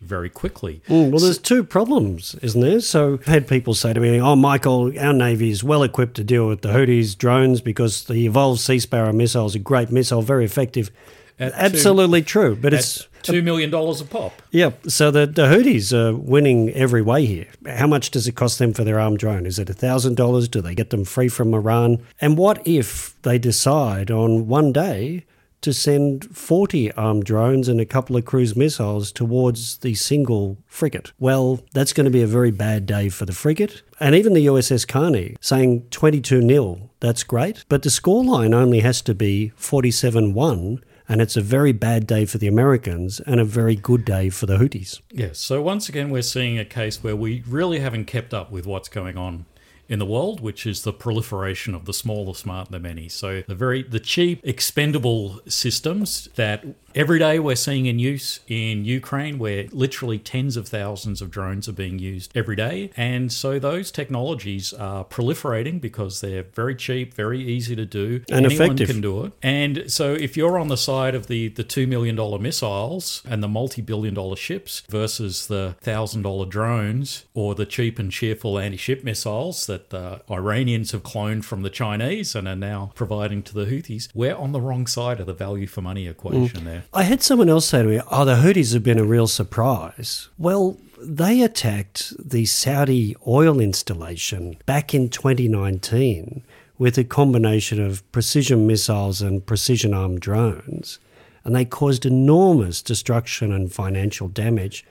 very 0.01 0.29
quickly. 0.29 0.81
Mm, 0.87 1.11
well, 1.11 1.19
there's 1.19 1.37
two 1.37 1.63
problems, 1.63 2.35
isn't 2.41 2.61
there? 2.61 2.79
So 2.81 3.13
I've 3.13 3.25
had 3.25 3.47
people 3.47 3.73
say 3.73 3.93
to 3.93 3.99
me, 3.99 4.19
oh, 4.19 4.35
Michael, 4.35 4.91
our 4.99 5.13
Navy 5.13 5.49
is 5.49 5.63
well 5.63 5.83
equipped 5.83 6.15
to 6.15 6.23
deal 6.23 6.47
with 6.47 6.61
the 6.61 6.69
Houthis 6.69 7.17
drones 7.17 7.61
because 7.61 8.05
the 8.05 8.25
Evolved 8.25 8.59
Sea 8.59 8.79
Sparrow 8.79 9.13
missile 9.13 9.45
is 9.45 9.55
a 9.55 9.59
great 9.59 9.91
missile, 9.91 10.21
very 10.21 10.45
effective. 10.45 10.91
At 11.39 11.53
two- 11.53 11.57
Absolutely 11.57 12.21
true. 12.21 12.55
But 12.55 12.73
it's, 12.73 13.07
$2 13.23 13.43
million 13.43 13.73
a 13.73 14.03
pop. 14.05 14.41
yeah, 14.51 14.71
so 14.87 15.11
the, 15.11 15.25
the 15.27 15.43
Houthis 15.47 15.93
are 15.93 16.15
winning 16.15 16.69
every 16.71 17.01
way 17.01 17.25
here. 17.25 17.47
How 17.67 17.87
much 17.87 18.11
does 18.11 18.27
it 18.27 18.33
cost 18.35 18.57
them 18.59 18.73
for 18.73 18.83
their 18.83 18.99
armed 18.99 19.19
drone? 19.19 19.45
Is 19.45 19.59
it 19.59 19.67
$1,000? 19.67 20.49
Do 20.51 20.61
they 20.61 20.73
get 20.75 20.89
them 20.89 21.05
free 21.05 21.29
from 21.29 21.53
Iran? 21.53 22.03
And 22.19 22.37
what 22.37 22.65
if 22.67 23.19
they 23.21 23.37
decide 23.37 24.09
on 24.11 24.47
one 24.47 24.71
day 24.71 25.25
to 25.61 25.73
send 25.73 26.35
40 26.35 26.91
armed 26.93 27.23
drones 27.23 27.67
and 27.67 27.79
a 27.79 27.85
couple 27.85 28.15
of 28.15 28.25
cruise 28.25 28.55
missiles 28.55 29.11
towards 29.11 29.77
the 29.77 29.95
single 29.95 30.57
frigate? 30.67 31.11
Well, 31.19 31.61
that's 31.73 31.93
going 31.93 32.05
to 32.05 32.11
be 32.11 32.21
a 32.21 32.27
very 32.27 32.51
bad 32.51 32.85
day 32.85 33.09
for 33.09 33.25
the 33.25 33.33
frigate. 33.33 33.83
And 33.99 34.15
even 34.15 34.33
the 34.33 34.45
USS 34.47 34.87
Carney 34.87 35.35
saying 35.41 35.87
22 35.91 36.47
0, 36.47 36.89
that's 36.99 37.23
great. 37.23 37.65
But 37.69 37.83
the 37.83 37.89
scoreline 37.89 38.53
only 38.53 38.79
has 38.79 39.01
to 39.03 39.13
be 39.15 39.49
47 39.55 40.33
1 40.33 40.83
and 41.11 41.21
it's 41.21 41.35
a 41.35 41.41
very 41.41 41.73
bad 41.73 42.07
day 42.07 42.25
for 42.25 42.37
the 42.37 42.47
Americans 42.47 43.19
and 43.19 43.41
a 43.41 43.43
very 43.43 43.75
good 43.75 44.05
day 44.05 44.29
for 44.29 44.45
the 44.45 44.57
Houthis. 44.57 45.01
Yes. 45.11 45.39
So 45.39 45.61
once 45.61 45.89
again, 45.89 46.09
we're 46.09 46.21
seeing 46.21 46.57
a 46.57 46.63
case 46.63 47.03
where 47.03 47.17
we 47.17 47.43
really 47.45 47.79
haven't 47.79 48.05
kept 48.05 48.33
up 48.33 48.49
with 48.49 48.65
what's 48.65 48.87
going 48.87 49.17
on 49.17 49.45
in 49.91 49.99
the 49.99 50.05
world, 50.05 50.39
which 50.39 50.65
is 50.65 50.83
the 50.83 50.93
proliferation 50.93 51.75
of 51.75 51.83
the 51.83 51.93
small, 51.93 52.25
the 52.25 52.33
smart, 52.33 52.71
the 52.71 52.79
many. 52.79 53.09
So 53.09 53.43
the 53.45 53.55
very 53.55 53.83
the 53.83 53.99
cheap, 53.99 54.39
expendable 54.43 55.41
systems 55.47 56.29
that 56.35 56.63
every 56.95 57.19
day 57.19 57.39
we're 57.39 57.55
seeing 57.55 57.85
in 57.85 57.99
use 57.99 58.39
in 58.47 58.85
Ukraine, 58.85 59.37
where 59.39 59.65
literally 59.71 60.19
tens 60.19 60.57
of 60.57 60.67
thousands 60.67 61.21
of 61.21 61.31
drones 61.31 61.67
are 61.67 61.73
being 61.73 61.99
used 61.99 62.31
every 62.35 62.55
day, 62.55 62.91
and 62.95 63.31
so 63.31 63.59
those 63.59 63.91
technologies 63.91 64.73
are 64.73 65.05
proliferating 65.05 65.79
because 65.81 66.21
they're 66.21 66.43
very 66.43 66.75
cheap, 66.75 67.13
very 67.13 67.41
easy 67.41 67.75
to 67.75 67.85
do, 67.85 68.23
And 68.29 68.45
anyone 68.45 68.65
effective. 68.71 68.87
can 68.87 69.01
do 69.01 69.25
it. 69.25 69.33
And 69.41 69.91
so 69.91 70.13
if 70.13 70.35
you're 70.37 70.57
on 70.57 70.67
the 70.67 70.77
side 70.77 71.15
of 71.15 71.27
the 71.27 71.49
the 71.49 71.63
two 71.63 71.87
million 71.87 72.15
dollar 72.15 72.39
missiles 72.39 73.21
and 73.27 73.41
the 73.43 73.47
multi 73.47 73.81
billion 73.81 74.13
dollar 74.13 74.35
ships 74.35 74.83
versus 74.89 75.47
the 75.47 75.75
thousand 75.81 76.23
dollar 76.23 76.45
drones 76.45 77.25
or 77.33 77.55
the 77.55 77.65
cheap 77.65 77.99
and 77.99 78.11
cheerful 78.11 78.57
anti 78.59 78.77
ship 78.77 79.03
missiles 79.03 79.65
that 79.67 79.89
the 79.89 80.21
Iranians 80.29 80.91
have 80.91 81.03
cloned 81.03 81.43
from 81.43 81.61
the 81.61 81.69
Chinese 81.69 82.35
and 82.35 82.47
are 82.47 82.55
now 82.55 82.91
providing 82.95 83.43
to 83.43 83.53
the 83.53 83.65
Houthis, 83.65 84.09
we're 84.13 84.35
on 84.35 84.51
the 84.51 84.61
wrong 84.61 84.87
side 84.87 85.19
of 85.19 85.25
the 85.25 85.33
value 85.33 85.67
for 85.67 85.81
money 85.81 86.07
equation 86.07 86.61
mm. 86.61 86.65
there. 86.65 86.80
I 86.93 87.03
had 87.03 87.21
someone 87.21 87.49
else 87.49 87.67
say 87.67 87.81
to 87.81 87.87
me, 87.87 88.01
Oh, 88.09 88.25
the 88.25 88.35
Houthis 88.35 88.73
have 88.73 88.83
been 88.83 88.99
a 88.99 89.03
real 89.03 89.27
surprise. 89.27 90.29
Well, 90.37 90.77
they 91.01 91.41
attacked 91.41 92.13
the 92.23 92.45
Saudi 92.45 93.15
oil 93.27 93.59
installation 93.59 94.57
back 94.65 94.93
in 94.93 95.09
2019 95.09 96.43
with 96.77 96.97
a 96.97 97.03
combination 97.03 97.79
of 97.79 98.09
precision 98.11 98.67
missiles 98.67 99.21
and 99.21 99.45
precision 99.45 99.93
armed 99.93 100.19
drones, 100.19 100.99
and 101.43 101.55
they 101.55 101.65
caused 101.65 102.05
enormous 102.05 102.81
destruction 102.81 103.51
and 103.51 103.71
financial 103.71 104.27
damage. 104.27 104.85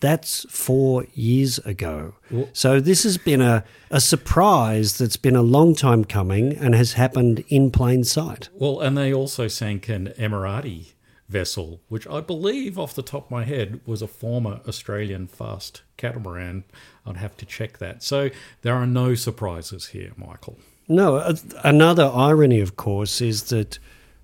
That's 0.00 0.44
four 0.50 1.06
years 1.14 1.58
ago. 1.60 2.14
So 2.52 2.80
this 2.80 3.04
has 3.04 3.16
been 3.16 3.40
a, 3.40 3.64
a 3.90 4.00
surprise 4.00 4.98
that's 4.98 5.16
been 5.16 5.36
a 5.36 5.42
long 5.42 5.74
time 5.74 6.04
coming 6.04 6.56
and 6.56 6.74
has 6.74 6.92
happened 6.94 7.44
in 7.48 7.70
plain 7.70 8.04
sight. 8.04 8.50
Well, 8.52 8.80
and 8.80 8.96
they 8.96 9.12
also 9.14 9.48
sank 9.48 9.88
an 9.88 10.12
Emirati 10.18 10.92
vessel, 11.28 11.80
which 11.88 12.06
I 12.06 12.20
believe, 12.20 12.78
off 12.78 12.94
the 12.94 13.02
top 13.02 13.26
of 13.26 13.30
my 13.30 13.44
head, 13.44 13.80
was 13.84 14.02
a 14.02 14.08
former 14.08 14.60
Australian 14.66 15.26
fast 15.26 15.82
catamaran. 15.96 16.64
I'd 17.04 17.16
have 17.16 17.36
to 17.38 17.46
check 17.46 17.78
that. 17.78 18.02
So 18.02 18.30
there 18.62 18.74
are 18.74 18.86
no 18.86 19.14
surprises 19.14 19.88
here, 19.88 20.12
Michael. 20.16 20.58
No, 20.88 21.34
another 21.64 22.04
irony, 22.04 22.60
of 22.60 22.76
course, 22.76 23.20
is 23.20 23.44
that 23.44 23.78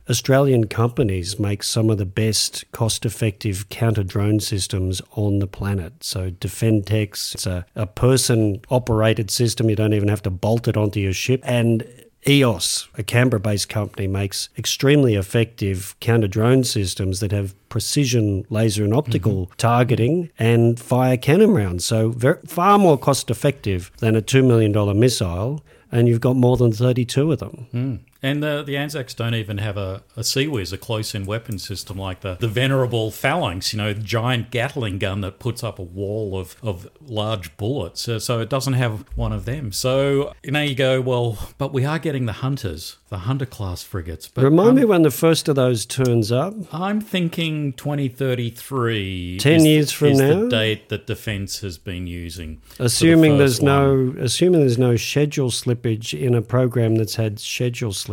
Australian 0.08 0.66
companies 0.66 1.38
make 1.38 1.62
some 1.62 1.90
of 1.90 1.98
the 1.98 2.06
best 2.06 2.70
cost 2.72 3.04
effective 3.04 3.68
counter 3.68 4.02
drone 4.02 4.40
systems 4.40 5.00
on 5.12 5.38
the 5.38 5.46
planet. 5.46 6.04
So, 6.04 6.30
DefendTex, 6.30 7.34
it's 7.34 7.46
a, 7.46 7.66
a 7.74 7.86
person 7.86 8.60
operated 8.68 9.30
system. 9.30 9.70
You 9.70 9.76
don't 9.76 9.94
even 9.94 10.08
have 10.08 10.22
to 10.22 10.30
bolt 10.30 10.66
it 10.68 10.76
onto 10.76 11.00
your 11.00 11.12
ship. 11.12 11.40
And 11.44 11.84
EOS, 12.26 12.88
a 12.96 13.02
Canberra 13.02 13.40
based 13.40 13.68
company, 13.68 14.06
makes 14.06 14.48
extremely 14.56 15.14
effective 15.16 15.96
counter 16.00 16.28
drone 16.28 16.62
systems 16.64 17.20
that 17.20 17.32
have 17.32 17.54
precision 17.68 18.44
laser 18.48 18.84
and 18.84 18.94
optical 18.94 19.50
targeting 19.56 20.30
and 20.38 20.78
fire 20.78 21.16
cannon 21.16 21.52
rounds. 21.52 21.84
So, 21.84 22.10
ver 22.10 22.40
far 22.46 22.78
more 22.78 22.96
cost 22.98 23.30
effective 23.30 23.90
than 23.98 24.14
a 24.14 24.22
$2 24.22 24.46
million 24.46 24.98
missile 24.98 25.64
and 25.92 26.08
you've 26.08 26.20
got 26.20 26.36
more 26.36 26.56
than 26.56 26.72
32 26.72 27.32
of 27.32 27.38
them. 27.38 27.66
Mm. 27.72 27.98
And 28.22 28.42
the, 28.42 28.62
the 28.62 28.76
Anzacs 28.76 29.14
don't 29.14 29.34
even 29.34 29.58
have 29.58 29.76
a, 29.76 30.02
a 30.16 30.20
CIWS, 30.20 30.72
a 30.72 30.78
close 30.78 31.14
in 31.14 31.26
weapon 31.26 31.58
system 31.58 31.98
like 31.98 32.20
the, 32.20 32.36
the 32.36 32.48
venerable 32.48 33.10
Phalanx, 33.10 33.72
you 33.72 33.78
know, 33.78 33.92
the 33.92 34.02
giant 34.02 34.50
Gatling 34.50 34.98
gun 34.98 35.22
that 35.22 35.38
puts 35.40 35.64
up 35.64 35.78
a 35.78 35.82
wall 35.82 36.38
of, 36.38 36.56
of 36.62 36.88
large 37.00 37.56
bullets. 37.56 38.02
So, 38.02 38.18
so 38.18 38.40
it 38.40 38.48
doesn't 38.48 38.74
have 38.74 39.04
one 39.16 39.32
of 39.32 39.44
them. 39.44 39.72
So 39.72 40.32
now 40.44 40.60
you 40.60 40.74
go, 40.74 41.00
well, 41.00 41.50
but 41.58 41.72
we 41.72 41.84
are 41.84 41.98
getting 41.98 42.26
the 42.26 42.32
Hunters, 42.34 42.98
the 43.08 43.18
Hunter 43.18 43.46
class 43.46 43.82
frigates. 43.82 44.28
But 44.28 44.44
Remind 44.44 44.70
um, 44.70 44.74
me 44.76 44.84
when 44.84 45.02
the 45.02 45.10
first 45.10 45.48
of 45.48 45.56
those 45.56 45.84
turns 45.84 46.30
up. 46.30 46.54
I'm 46.72 47.00
thinking 47.00 47.72
2033. 47.72 49.38
10 49.38 49.52
is 49.54 49.66
years 49.66 49.92
from 49.92 50.08
is 50.08 50.20
now? 50.20 50.40
the 50.42 50.48
date 50.48 50.88
that 50.90 51.06
Defence 51.06 51.60
has 51.60 51.78
been 51.78 52.06
using. 52.06 52.58
for 52.68 52.76
the 52.78 52.84
Assuming 52.84 53.38
there's 53.38 53.60
one. 53.60 54.14
no 54.16 54.22
assuming 54.22 54.60
there's 54.60 54.78
no 54.78 54.96
schedule 54.96 55.50
slippage 55.50 56.18
in 56.18 56.34
a 56.34 56.42
program 56.42 56.94
that's 56.94 57.16
had 57.16 57.40
schedule 57.40 57.90
slippage, 57.92 58.11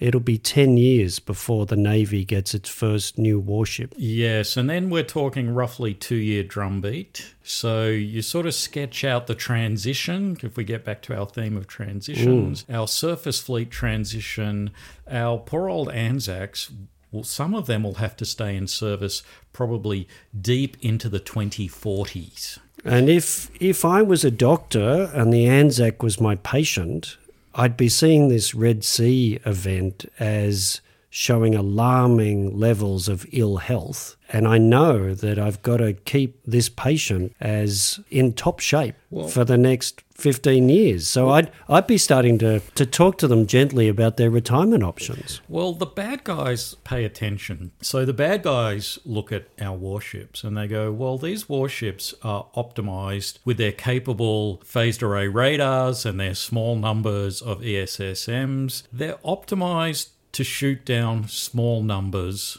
it'll 0.00 0.20
be 0.20 0.38
10 0.38 0.78
years 0.78 1.18
before 1.18 1.66
the 1.66 1.76
Navy 1.76 2.24
gets 2.24 2.54
its 2.54 2.68
first 2.68 3.18
new 3.18 3.38
warship. 3.38 3.94
Yes, 3.96 4.56
and 4.56 4.68
then 4.68 4.88
we're 4.88 5.04
talking 5.04 5.54
roughly 5.54 5.94
two 5.94 6.16
year 6.16 6.42
drumbeat. 6.42 7.34
So 7.44 7.88
you 7.88 8.22
sort 8.22 8.46
of 8.46 8.54
sketch 8.54 9.04
out 9.04 9.26
the 9.26 9.34
transition. 9.34 10.38
If 10.42 10.56
we 10.56 10.64
get 10.64 10.84
back 10.84 11.02
to 11.02 11.16
our 11.16 11.26
theme 11.26 11.56
of 11.56 11.66
transitions, 11.68 12.64
our 12.68 12.88
surface 12.88 13.40
fleet 13.40 13.70
transition, 13.70 14.70
our 15.08 15.38
poor 15.38 15.68
old 15.68 15.90
Anzacs. 15.90 16.72
Well, 17.12 17.24
some 17.24 17.54
of 17.54 17.66
them 17.66 17.82
will 17.82 17.94
have 17.94 18.16
to 18.18 18.24
stay 18.24 18.54
in 18.56 18.68
service 18.68 19.24
probably 19.52 20.06
deep 20.40 20.76
into 20.80 21.08
the 21.08 21.18
2040s. 21.18 22.58
And 22.84 23.10
if 23.10 23.50
if 23.60 23.84
I 23.84 24.00
was 24.00 24.24
a 24.24 24.30
doctor 24.30 25.10
and 25.12 25.32
the 25.32 25.46
Anzac 25.46 26.02
was 26.02 26.20
my 26.20 26.36
patient, 26.36 27.18
I'd 27.54 27.76
be 27.76 27.88
seeing 27.88 28.28
this 28.28 28.54
Red 28.54 28.84
Sea 28.84 29.40
event 29.44 30.06
as 30.18 30.80
showing 31.10 31.56
alarming 31.56 32.56
levels 32.56 33.08
of 33.08 33.26
ill 33.32 33.56
health. 33.56 34.16
And 34.32 34.46
I 34.46 34.58
know 34.58 35.12
that 35.12 35.38
I've 35.40 35.60
got 35.62 35.78
to 35.78 35.92
keep 35.92 36.40
this 36.46 36.68
patient 36.68 37.34
as 37.40 37.98
in 38.10 38.32
top 38.32 38.60
shape 38.60 38.94
for 39.28 39.44
the 39.44 39.58
next 39.58 40.04
15 40.20 40.68
years. 40.68 41.08
So 41.08 41.30
I'd, 41.30 41.50
I'd 41.68 41.86
be 41.86 41.98
starting 41.98 42.38
to, 42.38 42.60
to 42.60 42.86
talk 42.86 43.18
to 43.18 43.28
them 43.28 43.46
gently 43.46 43.88
about 43.88 44.16
their 44.16 44.30
retirement 44.30 44.82
options. 44.82 45.40
Well, 45.48 45.72
the 45.72 45.86
bad 45.86 46.24
guys 46.24 46.74
pay 46.84 47.04
attention. 47.04 47.72
So 47.80 48.04
the 48.04 48.12
bad 48.12 48.42
guys 48.42 48.98
look 49.04 49.32
at 49.32 49.48
our 49.60 49.76
warships 49.76 50.44
and 50.44 50.56
they 50.56 50.66
go, 50.66 50.92
well, 50.92 51.18
these 51.18 51.48
warships 51.48 52.14
are 52.22 52.46
optimized 52.56 53.38
with 53.44 53.56
their 53.56 53.72
capable 53.72 54.60
phased 54.64 55.02
array 55.02 55.28
radars 55.28 56.04
and 56.06 56.20
their 56.20 56.34
small 56.34 56.76
numbers 56.76 57.42
of 57.42 57.60
ESSMs. 57.60 58.84
They're 58.92 59.18
optimized 59.24 60.10
to 60.32 60.44
shoot 60.44 60.84
down 60.84 61.28
small 61.28 61.82
numbers 61.82 62.58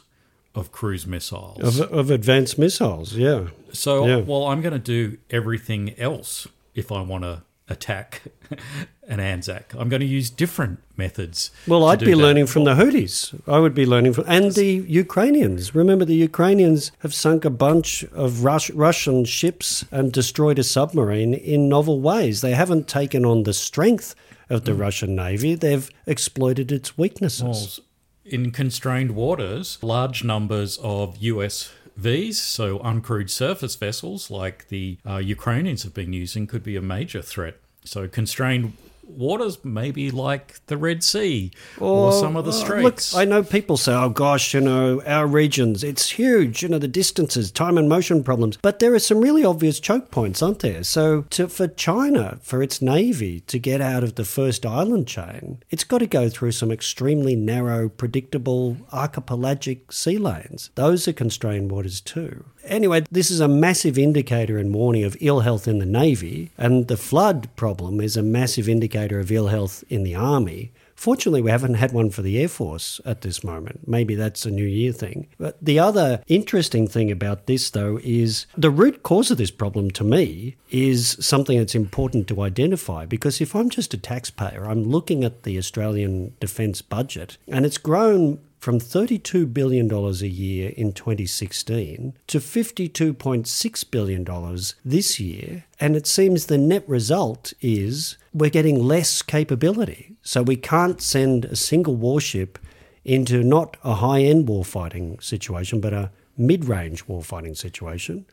of 0.54 0.72
cruise 0.72 1.08
missiles. 1.08 1.80
Of, 1.80 1.92
of 1.92 2.12
advanced 2.12 2.60
missiles, 2.60 3.14
yeah. 3.14 3.48
so, 3.72 4.06
yeah. 4.06 4.18
well, 4.18 4.48
I'm 4.48 4.62
going 4.62 4.74
to 4.74 4.80
do 4.80 5.18
everything 5.30 5.98
else 5.98 6.48
if 6.76 6.92
I 6.92 7.02
want 7.02 7.24
to 7.24 7.44
attack 7.72 8.22
an 9.08 9.20
Anzac. 9.20 9.74
I'm 9.78 9.90
going 9.90 10.02
to 10.02 10.06
use 10.06 10.30
different 10.30 10.80
methods. 10.98 11.52
Well, 11.68 11.86
I'd 11.86 12.00
be 12.00 12.12
that. 12.12 12.18
learning 12.18 12.46
from 12.48 12.64
the 12.66 12.76
Houthis. 12.76 13.40
I 13.48 13.60
would 13.60 13.74
be 13.74 13.86
learning 13.86 14.14
from, 14.14 14.26
and 14.28 14.52
the 14.54 14.86
Ukrainians. 14.88 15.74
Remember, 15.74 16.06
the 16.06 16.14
Ukrainians 16.16 16.92
have 17.00 17.14
sunk 17.14 17.44
a 17.46 17.50
bunch 17.50 18.04
of 18.14 18.44
Rus- 18.44 18.70
Russian 18.72 19.26
ships 19.26 19.86
and 19.92 20.12
destroyed 20.12 20.60
a 20.60 20.64
submarine 20.64 21.34
in 21.34 21.68
novel 21.68 22.00
ways. 22.02 22.42
They 22.42 22.52
haven't 22.52 22.88
taken 22.88 23.26
on 23.26 23.44
the 23.44 23.54
strength 23.54 24.14
of 24.50 24.66
the 24.66 24.74
Russian 24.74 25.16
Navy, 25.16 25.56
they've 25.56 25.90
exploited 26.06 26.74
its 26.74 26.98
weaknesses. 26.98 27.80
in 28.26 28.52
constrained 28.52 29.12
waters, 29.12 29.80
large 29.82 30.26
numbers 30.26 30.78
of 30.84 31.18
USVs, 31.20 32.34
so 32.34 32.80
uncrewed 32.80 33.30
surface 33.30 33.76
vessels 33.76 34.30
like 34.30 34.68
the 34.68 34.98
uh, 35.08 35.18
Ukrainians 35.18 35.84
have 35.84 35.94
been 35.94 36.12
using, 36.12 36.48
could 36.48 36.64
be 36.64 36.76
a 36.76 36.82
major 36.82 37.22
threat. 37.22 37.61
So 37.84 38.08
constrained 38.08 38.74
waters, 39.18 39.64
maybe 39.64 40.12
like 40.12 40.66
the 40.68 40.78
Red 40.78 41.04
Sea 41.04 41.52
or, 41.80 42.12
some 42.12 42.36
of 42.36 42.46
the 42.46 42.52
uh, 42.52 42.54
straits. 42.54 43.14
Look, 43.14 43.22
I 43.22 43.26
know 43.26 43.44
people 43.44 43.78
say, 43.78 43.94
oh 43.94 44.10
gosh, 44.10 44.54
you 44.54 44.62
know, 44.62 45.02
our 45.06 45.28
regions, 45.28 45.84
it's 45.84 46.12
huge, 46.12 46.64
you 46.64 46.70
know, 46.70 46.80
the 46.80 46.88
distances, 46.88 47.52
time 47.52 47.78
and 47.78 47.90
motion 47.90 48.24
problems. 48.24 48.58
But 48.58 48.80
there 48.80 48.94
are 48.94 49.00
some 49.00 49.22
really 49.22 49.44
obvious 49.44 49.80
choke 49.80 50.12
points, 50.12 50.42
aren't 50.42 50.60
there? 50.60 50.84
So 50.84 51.24
to, 51.32 51.48
for 51.48 51.68
China, 51.68 52.40
for 52.42 52.62
its 52.64 52.82
navy 52.82 53.42
to 53.42 53.60
get 53.60 53.82
out 53.82 54.04
of 54.04 54.16
the 54.16 54.26
first 54.26 54.66
island 54.66 55.08
chain, 55.08 55.64
it's 55.70 55.84
got 55.84 56.00
to 56.00 56.08
go 56.08 56.30
through 56.30 56.54
some 56.54 56.72
extremely 56.72 57.36
narrow, 57.36 57.90
predictable 57.90 58.78
archipelagic 58.92 59.92
sea 59.92 60.18
lanes. 60.18 60.70
Those 60.76 61.08
are 61.08 61.14
constrained 61.14 61.72
waters 61.72 62.02
too. 62.02 62.46
Anyway, 62.66 63.04
this 63.12 63.32
is 63.32 63.40
a 63.40 63.48
massive 63.48 63.98
indicator 63.98 64.58
and 64.58 64.74
warning 64.74 65.04
of 65.04 65.18
ill 65.20 65.42
health 65.42 65.68
in 65.68 65.80
the 65.80 65.86
Navy, 65.86 66.52
and 66.58 66.88
the 66.88 66.98
flood 66.98 67.50
problem 67.56 68.00
is 68.00 68.16
a 68.16 68.24
massive 68.24 68.70
indicator 68.70 69.20
of 69.20 69.32
ill 69.32 69.48
health 69.48 69.84
in 69.90 70.04
the 70.04 70.16
Army. 70.16 70.72
Fortunately, 71.02 71.42
we 71.42 71.50
haven't 71.50 71.74
had 71.76 71.94
one 71.94 72.12
for 72.12 72.22
the 72.22 72.40
Air 72.40 72.48
Force 72.48 73.02
at 73.06 73.22
this 73.22 73.44
moment. 73.44 73.88
Maybe 73.88 74.14
that's 74.14 74.46
a 74.46 74.52
New 74.52 74.68
Year 74.68 74.92
thing. 74.92 75.28
But 75.40 75.58
the 75.60 75.80
other 75.80 76.22
interesting 76.28 76.88
thing 76.88 77.10
about 77.10 77.48
this, 77.48 77.72
though, 77.72 78.00
is 78.04 78.46
the 78.56 78.70
root 78.70 79.02
cause 79.02 79.32
of 79.32 79.40
this 79.40 79.50
problem 79.50 79.90
to 79.92 80.04
me 80.04 80.58
is 80.70 81.18
something 81.20 81.58
that's 81.58 81.74
important 81.74 82.28
to 82.28 82.44
identify 82.44 83.08
because 83.08 83.42
if 83.42 83.56
I'm 83.56 83.72
just 83.72 83.96
a 83.96 83.98
taxpayer, 83.98 84.64
I'm 84.64 84.84
looking 84.84 85.24
at 85.24 85.42
the 85.42 85.58
Australian 85.58 86.36
defence 86.40 86.84
budget 86.84 87.40
and 87.48 87.66
it's 87.66 87.80
grown 87.80 88.40
from 88.62 88.80
$32 88.80 89.52
billion 89.52 89.92
a 89.92 90.12
year 90.28 90.72
in 90.78 90.94
2016 90.94 92.14
to 92.28 92.38
$52.6 92.38 93.92
billion 93.92 94.58
this 94.86 95.20
year. 95.20 95.66
And 95.80 95.96
it 95.96 96.06
seems 96.06 96.46
the 96.46 96.60
net 96.60 96.88
result 96.88 97.54
is 97.60 98.18
we're 98.36 98.52
getting 98.52 98.84
less 98.84 99.24
capability. 99.24 100.16
So 100.22 100.44
we 100.44 100.58
can't 100.58 101.02
send 101.02 101.46
a 101.46 101.56
single 101.56 101.96
warship 101.96 102.60
into 103.04 103.42
not 103.42 103.78
a 103.84 103.96
high 103.96 104.22
end 104.22 104.48
warfighting 104.48 105.24
situation, 105.24 105.82
but 105.82 105.94
a 105.94 106.12
mid 106.38 106.66
range 106.66 107.08
warfighting 107.08 107.58
situation. 107.58 108.28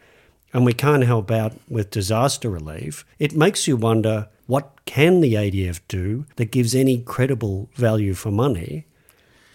And 0.53 0.67
we 0.67 0.75
can't 0.75 1.05
help 1.05 1.31
out 1.31 1.55
with 1.71 1.91
disaster 1.91 2.51
relief. 2.51 3.07
It 3.19 3.35
makes 3.35 3.67
you 3.67 3.79
wonder 3.79 4.29
what 4.47 4.85
can 4.85 5.23
the 5.23 5.35
ADF 5.35 5.81
do 5.89 6.27
that 6.37 6.51
gives 6.51 6.75
any 6.75 6.99
credible 6.99 7.71
value 7.75 8.13
for 8.13 8.31
money? 8.31 8.85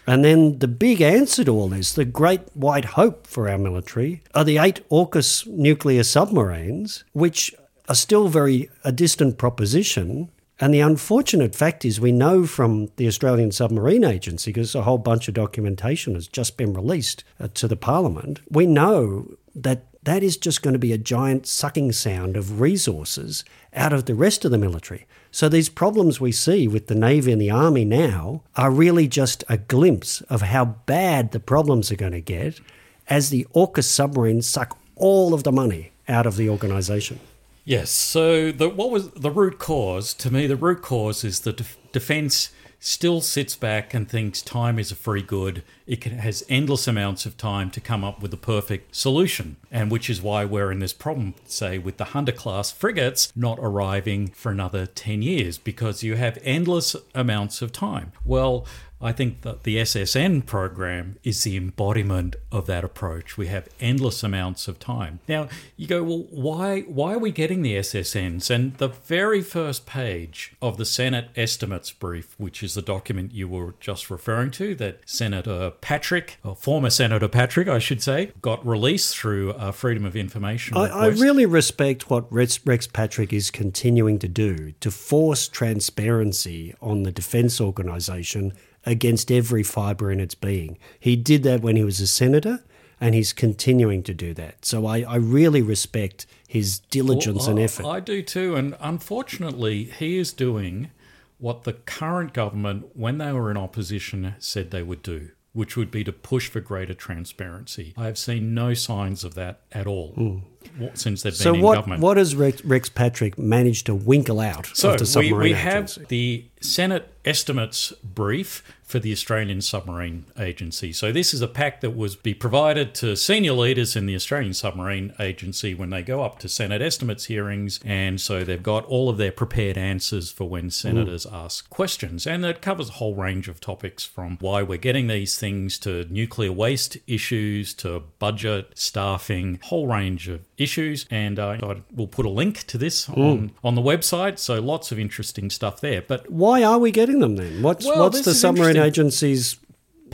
And 0.06 0.24
then 0.24 0.58
the 0.58 0.68
big 0.68 1.00
answer 1.00 1.44
to 1.44 1.52
all 1.52 1.68
this, 1.68 1.92
the 1.92 2.04
great 2.04 2.42
white 2.54 2.84
hope 2.84 3.26
for 3.26 3.48
our 3.48 3.58
military, 3.58 4.22
are 4.34 4.44
the 4.44 4.58
eight 4.58 4.86
AUKUS 4.90 5.46
nuclear 5.46 6.04
submarines, 6.04 7.04
which 7.12 7.54
are 7.88 7.94
still 7.94 8.28
very 8.28 8.70
a 8.84 8.92
distant 8.92 9.38
proposition. 9.38 10.30
And 10.60 10.72
the 10.72 10.80
unfortunate 10.80 11.54
fact 11.54 11.84
is, 11.84 12.00
we 12.00 12.12
know 12.12 12.46
from 12.46 12.90
the 12.96 13.08
Australian 13.08 13.50
Submarine 13.50 14.04
Agency, 14.04 14.52
because 14.52 14.74
a 14.74 14.82
whole 14.82 14.98
bunch 14.98 15.26
of 15.26 15.34
documentation 15.34 16.14
has 16.14 16.28
just 16.28 16.56
been 16.56 16.74
released 16.74 17.24
uh, 17.40 17.48
to 17.54 17.66
the 17.66 17.76
Parliament, 17.76 18.40
we 18.50 18.66
know 18.66 19.36
that 19.54 19.86
that 20.04 20.22
is 20.22 20.36
just 20.36 20.62
going 20.62 20.74
to 20.74 20.78
be 20.78 20.92
a 20.92 20.98
giant 20.98 21.46
sucking 21.46 21.92
sound 21.92 22.36
of 22.36 22.60
resources 22.60 23.42
out 23.72 23.92
of 23.92 24.04
the 24.04 24.14
rest 24.14 24.44
of 24.44 24.50
the 24.50 24.58
military. 24.58 25.06
So 25.34 25.48
these 25.48 25.68
problems 25.68 26.20
we 26.20 26.30
see 26.30 26.68
with 26.68 26.86
the 26.86 26.94
Navy 26.94 27.32
and 27.32 27.40
the 27.40 27.50
Army 27.50 27.84
now 27.84 28.42
are 28.54 28.70
really 28.70 29.08
just 29.08 29.42
a 29.48 29.58
glimpse 29.58 30.20
of 30.30 30.42
how 30.42 30.64
bad 30.64 31.32
the 31.32 31.40
problems 31.40 31.90
are 31.90 31.96
going 31.96 32.12
to 32.12 32.20
get 32.20 32.60
as 33.08 33.30
the 33.30 33.44
AUKUS 33.52 33.82
submarines 33.82 34.48
suck 34.48 34.78
all 34.94 35.34
of 35.34 35.42
the 35.42 35.50
money 35.50 35.90
out 36.06 36.24
of 36.24 36.36
the 36.36 36.48
organisation. 36.48 37.18
Yes. 37.64 37.90
So 37.90 38.52
the 38.52 38.68
what 38.68 38.92
was 38.92 39.10
the 39.10 39.32
root 39.32 39.58
cause? 39.58 40.14
To 40.14 40.32
me, 40.32 40.46
the 40.46 40.54
root 40.54 40.82
cause 40.82 41.24
is 41.24 41.40
that 41.40 41.56
def- 41.56 41.78
defence 41.90 42.50
still 42.78 43.20
sits 43.20 43.56
back 43.56 43.92
and 43.92 44.08
thinks 44.08 44.40
time 44.40 44.78
is 44.78 44.92
a 44.92 44.94
free 44.94 45.22
good. 45.22 45.64
It 45.86 46.04
has 46.04 46.44
endless 46.48 46.88
amounts 46.88 47.26
of 47.26 47.36
time 47.36 47.70
to 47.72 47.80
come 47.80 48.04
up 48.04 48.22
with 48.22 48.30
the 48.30 48.38
perfect 48.38 48.96
solution, 48.96 49.56
and 49.70 49.90
which 49.90 50.08
is 50.08 50.22
why 50.22 50.44
we're 50.46 50.72
in 50.72 50.78
this 50.78 50.94
problem, 50.94 51.34
say, 51.44 51.76
with 51.76 51.98
the 51.98 52.06
Hunter 52.06 52.32
class 52.32 52.72
frigates 52.72 53.30
not 53.36 53.58
arriving 53.60 54.28
for 54.28 54.50
another 54.50 54.86
10 54.86 55.20
years 55.20 55.58
because 55.58 56.02
you 56.02 56.14
have 56.14 56.38
endless 56.42 56.96
amounts 57.14 57.60
of 57.60 57.70
time. 57.70 58.12
Well, 58.24 58.66
I 59.04 59.12
think 59.12 59.42
that 59.42 59.64
the 59.64 59.76
SSN 59.76 60.46
program 60.46 61.18
is 61.22 61.44
the 61.44 61.58
embodiment 61.58 62.36
of 62.50 62.64
that 62.66 62.84
approach. 62.84 63.36
We 63.36 63.48
have 63.48 63.68
endless 63.78 64.22
amounts 64.22 64.66
of 64.66 64.78
time. 64.78 65.20
Now, 65.28 65.48
you 65.76 65.86
go, 65.86 66.02
well, 66.02 66.26
why 66.30 66.80
why 66.82 67.12
are 67.12 67.18
we 67.18 67.30
getting 67.30 67.60
the 67.60 67.76
SSNs? 67.76 68.48
And 68.48 68.74
the 68.78 68.88
very 68.88 69.42
first 69.42 69.84
page 69.84 70.54
of 70.62 70.78
the 70.78 70.86
Senate 70.86 71.28
estimates 71.36 71.92
brief, 71.92 72.34
which 72.38 72.62
is 72.62 72.72
the 72.72 72.80
document 72.80 73.34
you 73.34 73.46
were 73.46 73.74
just 73.78 74.08
referring 74.08 74.52
to 74.52 74.74
that 74.76 75.00
Senator 75.04 75.72
Patrick, 75.80 76.38
or 76.44 76.56
former 76.56 76.90
Senator 76.90 77.28
Patrick, 77.28 77.68
I 77.68 77.78
should 77.78 78.02
say, 78.02 78.32
got 78.42 78.64
released 78.66 79.16
through 79.16 79.52
uh, 79.52 79.72
Freedom 79.72 80.04
of 80.04 80.16
Information. 80.16 80.76
I, 80.76 80.86
I 80.86 81.06
really 81.08 81.46
respect 81.46 82.10
what 82.10 82.30
Rex, 82.32 82.60
Rex 82.64 82.86
Patrick 82.86 83.32
is 83.32 83.50
continuing 83.50 84.18
to 84.20 84.28
do 84.28 84.72
to 84.80 84.90
force 84.90 85.48
transparency 85.48 86.74
on 86.80 87.02
the 87.02 87.12
defence 87.12 87.60
organisation 87.60 88.52
against 88.86 89.30
every 89.30 89.62
fibre 89.62 90.10
in 90.10 90.20
its 90.20 90.34
being. 90.34 90.78
He 90.98 91.16
did 91.16 91.42
that 91.44 91.60
when 91.60 91.76
he 91.76 91.84
was 91.84 92.00
a 92.00 92.06
senator, 92.06 92.64
and 93.00 93.14
he's 93.14 93.32
continuing 93.32 94.02
to 94.04 94.14
do 94.14 94.32
that. 94.34 94.64
So 94.64 94.86
I, 94.86 95.00
I 95.00 95.16
really 95.16 95.62
respect 95.62 96.26
his 96.46 96.78
diligence 96.78 97.40
Well, 97.40 97.50
and 97.50 97.60
effort. 97.60 97.86
I 97.86 98.00
do 98.00 98.22
too, 98.22 98.54
and 98.54 98.76
unfortunately, 98.80 99.84
he 99.84 100.18
is 100.18 100.32
doing 100.32 100.90
what 101.38 101.64
the 101.64 101.72
current 101.72 102.32
government, 102.32 102.90
when 102.94 103.18
they 103.18 103.32
were 103.32 103.50
in 103.50 103.56
opposition, 103.56 104.34
said 104.38 104.70
they 104.70 104.82
would 104.82 105.02
do, 105.02 105.30
which 105.54 105.76
would 105.76 105.90
be 105.90 106.04
to 106.04 106.12
push 106.12 106.48
for 106.48 106.60
greater 106.60 106.92
transparency. 106.92 107.94
I 107.96 108.06
have 108.06 108.18
seen 108.18 108.54
no 108.54 108.74
signs 108.74 109.22
of 109.24 109.34
that 109.34 109.60
at 109.72 109.86
all 109.86 110.08
hmm. 110.08 110.38
w- 110.74 110.90
since 110.94 111.22
they've 111.22 111.32
been 111.32 111.38
so 111.38 111.54
in 111.54 111.60
what, 111.62 111.76
government. 111.76 112.02
what 112.02 112.16
has 112.16 112.34
Rex, 112.34 112.62
Rex 112.64 112.88
Patrick 112.88 113.38
managed 113.38 113.86
to 113.86 113.94
winkle 113.94 114.40
out 114.40 114.66
So 114.74 115.20
we, 115.20 115.32
we 115.32 115.52
have 115.52 115.96
the 116.08 116.44
Senate 116.60 117.13
estimates 117.24 117.92
brief 118.02 118.62
for 118.82 118.98
the 118.98 119.12
Australian 119.12 119.62
Submarine 119.62 120.26
Agency. 120.38 120.92
So 120.92 121.10
this 121.10 121.32
is 121.32 121.40
a 121.40 121.48
pack 121.48 121.80
that 121.80 121.96
was 121.96 122.16
be 122.16 122.34
provided 122.34 122.94
to 122.96 123.16
senior 123.16 123.54
leaders 123.54 123.96
in 123.96 124.04
the 124.04 124.14
Australian 124.14 124.52
Submarine 124.52 125.14
Agency 125.18 125.74
when 125.74 125.88
they 125.88 126.02
go 126.02 126.22
up 126.22 126.38
to 126.40 126.48
Senate 126.50 126.82
estimates 126.82 127.24
hearings, 127.24 127.80
and 127.84 128.20
so 128.20 128.44
they've 128.44 128.62
got 128.62 128.84
all 128.84 129.08
of 129.08 129.16
their 129.16 129.32
prepared 129.32 129.78
answers 129.78 130.30
for 130.30 130.48
when 130.48 130.70
senators 130.70 131.26
ask 131.32 131.68
questions, 131.70 132.26
and 132.26 132.44
it 132.44 132.60
covers 132.60 132.90
a 132.90 132.92
whole 132.92 133.14
range 133.14 133.48
of 133.48 133.58
topics 133.58 134.04
from 134.04 134.36
why 134.40 134.62
we're 134.62 134.76
getting 134.76 135.06
these 135.06 135.38
things 135.38 135.78
to 135.78 136.04
nuclear 136.10 136.52
waste 136.52 136.98
issues 137.06 137.72
to 137.74 138.02
budget, 138.18 138.70
staffing, 138.74 139.58
whole 139.62 139.86
range 139.86 140.28
of 140.28 140.42
issues. 140.58 141.06
And 141.10 141.38
uh, 141.38 141.56
I 141.62 141.82
will 141.94 142.06
put 142.06 142.26
a 142.26 142.30
link 142.30 142.66
to 142.66 142.78
this 142.78 143.08
on, 143.08 143.52
on 143.64 143.74
the 143.74 143.82
website. 143.82 144.38
So 144.38 144.60
lots 144.60 144.92
of 144.92 144.98
interesting 144.98 145.50
stuff 145.50 145.80
there. 145.80 146.02
But 146.02 146.30
Why 146.30 146.62
are 146.62 146.78
we 146.78 146.90
getting 146.90 147.13
them 147.20 147.36
then? 147.36 147.62
What's, 147.62 147.86
Well, 147.86 148.00
what's 148.00 148.22
the 148.22 148.34
submarine 148.34 148.76
agency's 148.76 149.58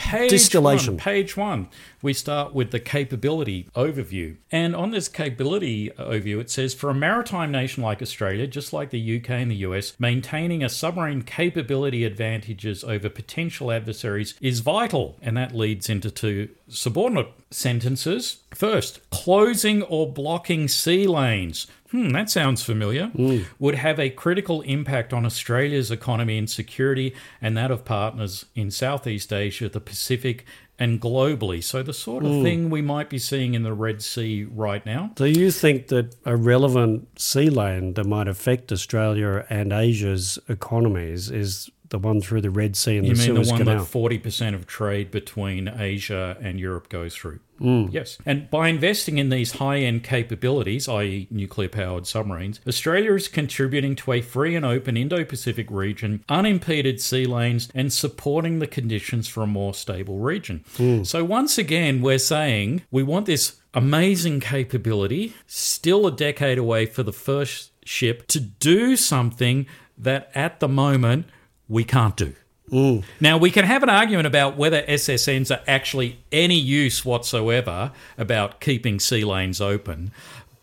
page 0.01 0.29
Distillation. 0.29 0.93
One, 0.95 0.99
page 0.99 1.37
one, 1.37 1.67
we 2.01 2.13
start 2.13 2.53
with 2.53 2.71
the 2.71 2.79
capability 2.79 3.69
overview. 3.75 4.37
And 4.51 4.75
on 4.75 4.91
this 4.91 5.07
capability 5.07 5.91
overview, 5.91 6.39
it 6.39 6.49
says 6.49 6.73
for 6.73 6.89
a 6.89 6.93
maritime 6.93 7.51
nation 7.51 7.83
like 7.83 8.01
Australia, 8.01 8.47
just 8.47 8.73
like 8.73 8.89
the 8.89 9.17
UK 9.17 9.29
and 9.31 9.51
the 9.51 9.57
US, 9.57 9.93
maintaining 9.99 10.63
a 10.63 10.69
submarine 10.69 11.21
capability 11.21 12.03
advantages 12.03 12.83
over 12.83 13.09
potential 13.09 13.71
adversaries 13.71 14.33
is 14.41 14.61
vital. 14.61 15.17
And 15.21 15.37
that 15.37 15.55
leads 15.55 15.89
into 15.89 16.09
two 16.09 16.49
subordinate 16.67 17.31
sentences. 17.51 18.37
First, 18.53 19.07
closing 19.11 19.83
or 19.83 20.11
blocking 20.11 20.67
sea 20.67 21.07
lanes. 21.07 21.67
Hmm, 21.91 22.09
that 22.09 22.29
sounds 22.29 22.63
familiar. 22.63 23.11
Would 23.59 23.75
have 23.75 23.99
a 23.99 24.09
critical 24.09 24.61
impact 24.61 25.13
on 25.13 25.25
Australia's 25.25 25.91
economy 25.91 26.37
and 26.37 26.49
security 26.49 27.13
and 27.41 27.57
that 27.57 27.69
of 27.69 27.85
partners 27.85 28.45
in 28.55 28.71
Southeast 28.71 29.31
Asia, 29.33 29.69
the 29.69 29.81
Pacific, 29.81 30.45
and 30.79 30.99
globally. 30.99 31.63
So, 31.63 31.83
the 31.83 31.93
sort 31.93 32.25
of 32.25 32.41
thing 32.41 32.71
we 32.71 32.81
might 32.81 33.07
be 33.07 33.19
seeing 33.19 33.53
in 33.53 33.61
the 33.61 33.73
Red 33.73 34.01
Sea 34.01 34.45
right 34.45 34.83
now. 34.83 35.11
Do 35.15 35.25
you 35.25 35.51
think 35.51 35.89
that 35.89 36.15
a 36.25 36.35
relevant 36.35 37.19
sea 37.19 37.51
lane 37.51 37.93
that 37.93 38.05
might 38.05 38.27
affect 38.27 38.71
Australia 38.71 39.45
and 39.49 39.71
Asia's 39.71 40.39
economies 40.49 41.29
is 41.29 41.69
the 41.91 41.99
one 41.99 42.21
through 42.21 42.41
the 42.41 42.49
Red 42.49 42.75
Sea 42.75 42.97
and. 42.97 43.05
You 43.05 43.13
the 43.13 43.33
mean 43.33 43.43
the 43.43 43.49
one 43.49 43.59
Canal? 43.59 43.83
that 43.83 43.91
40% 43.91 44.55
of 44.55 44.65
trade 44.65 45.11
between 45.11 45.67
Asia 45.67 46.37
and 46.41 46.59
Europe 46.59 46.89
goes 46.89 47.15
through? 47.15 47.39
Mm. 47.59 47.93
Yes. 47.93 48.17
And 48.25 48.49
by 48.49 48.69
investing 48.69 49.19
in 49.19 49.29
these 49.29 49.53
high 49.53 49.77
end 49.77 50.03
capabilities, 50.03 50.87
i.e., 50.89 51.27
nuclear 51.29 51.69
powered 51.69 52.07
submarines, 52.07 52.59
Australia 52.67 53.13
is 53.13 53.27
contributing 53.27 53.95
to 53.97 54.13
a 54.13 54.21
free 54.21 54.55
and 54.55 54.65
open 54.65 54.97
Indo 54.97 55.23
Pacific 55.23 55.67
region, 55.69 56.23
unimpeded 56.27 56.99
sea 56.99 57.25
lanes, 57.25 57.69
and 57.75 57.93
supporting 57.93 58.59
the 58.59 58.67
conditions 58.67 59.27
for 59.27 59.43
a 59.43 59.47
more 59.47 59.73
stable 59.73 60.17
region. 60.17 60.63
Mm. 60.77 61.05
So, 61.05 61.23
once 61.23 61.57
again, 61.57 62.01
we're 62.01 62.17
saying 62.17 62.81
we 62.89 63.03
want 63.03 63.27
this 63.27 63.57
amazing 63.73 64.39
capability, 64.39 65.35
still 65.45 66.07
a 66.07 66.11
decade 66.11 66.57
away 66.57 66.85
for 66.85 67.03
the 67.03 67.13
first 67.13 67.71
ship, 67.85 68.27
to 68.27 68.39
do 68.39 68.95
something 68.95 69.67
that 69.97 70.31
at 70.33 70.59
the 70.59 70.67
moment 70.67 71.27
we 71.71 71.85
can't 71.85 72.17
do. 72.17 72.35
Mm. 72.69 73.03
Now, 73.19 73.37
we 73.37 73.49
can 73.49 73.65
have 73.65 73.81
an 73.83 73.89
argument 73.89 74.27
about 74.27 74.57
whether 74.57 74.81
SSNs 74.83 75.55
are 75.55 75.61
actually 75.67 76.19
any 76.31 76.57
use 76.57 77.03
whatsoever 77.03 77.91
about 78.17 78.61
keeping 78.61 78.99
sea 78.99 79.23
lanes 79.25 79.59
open. 79.59 80.11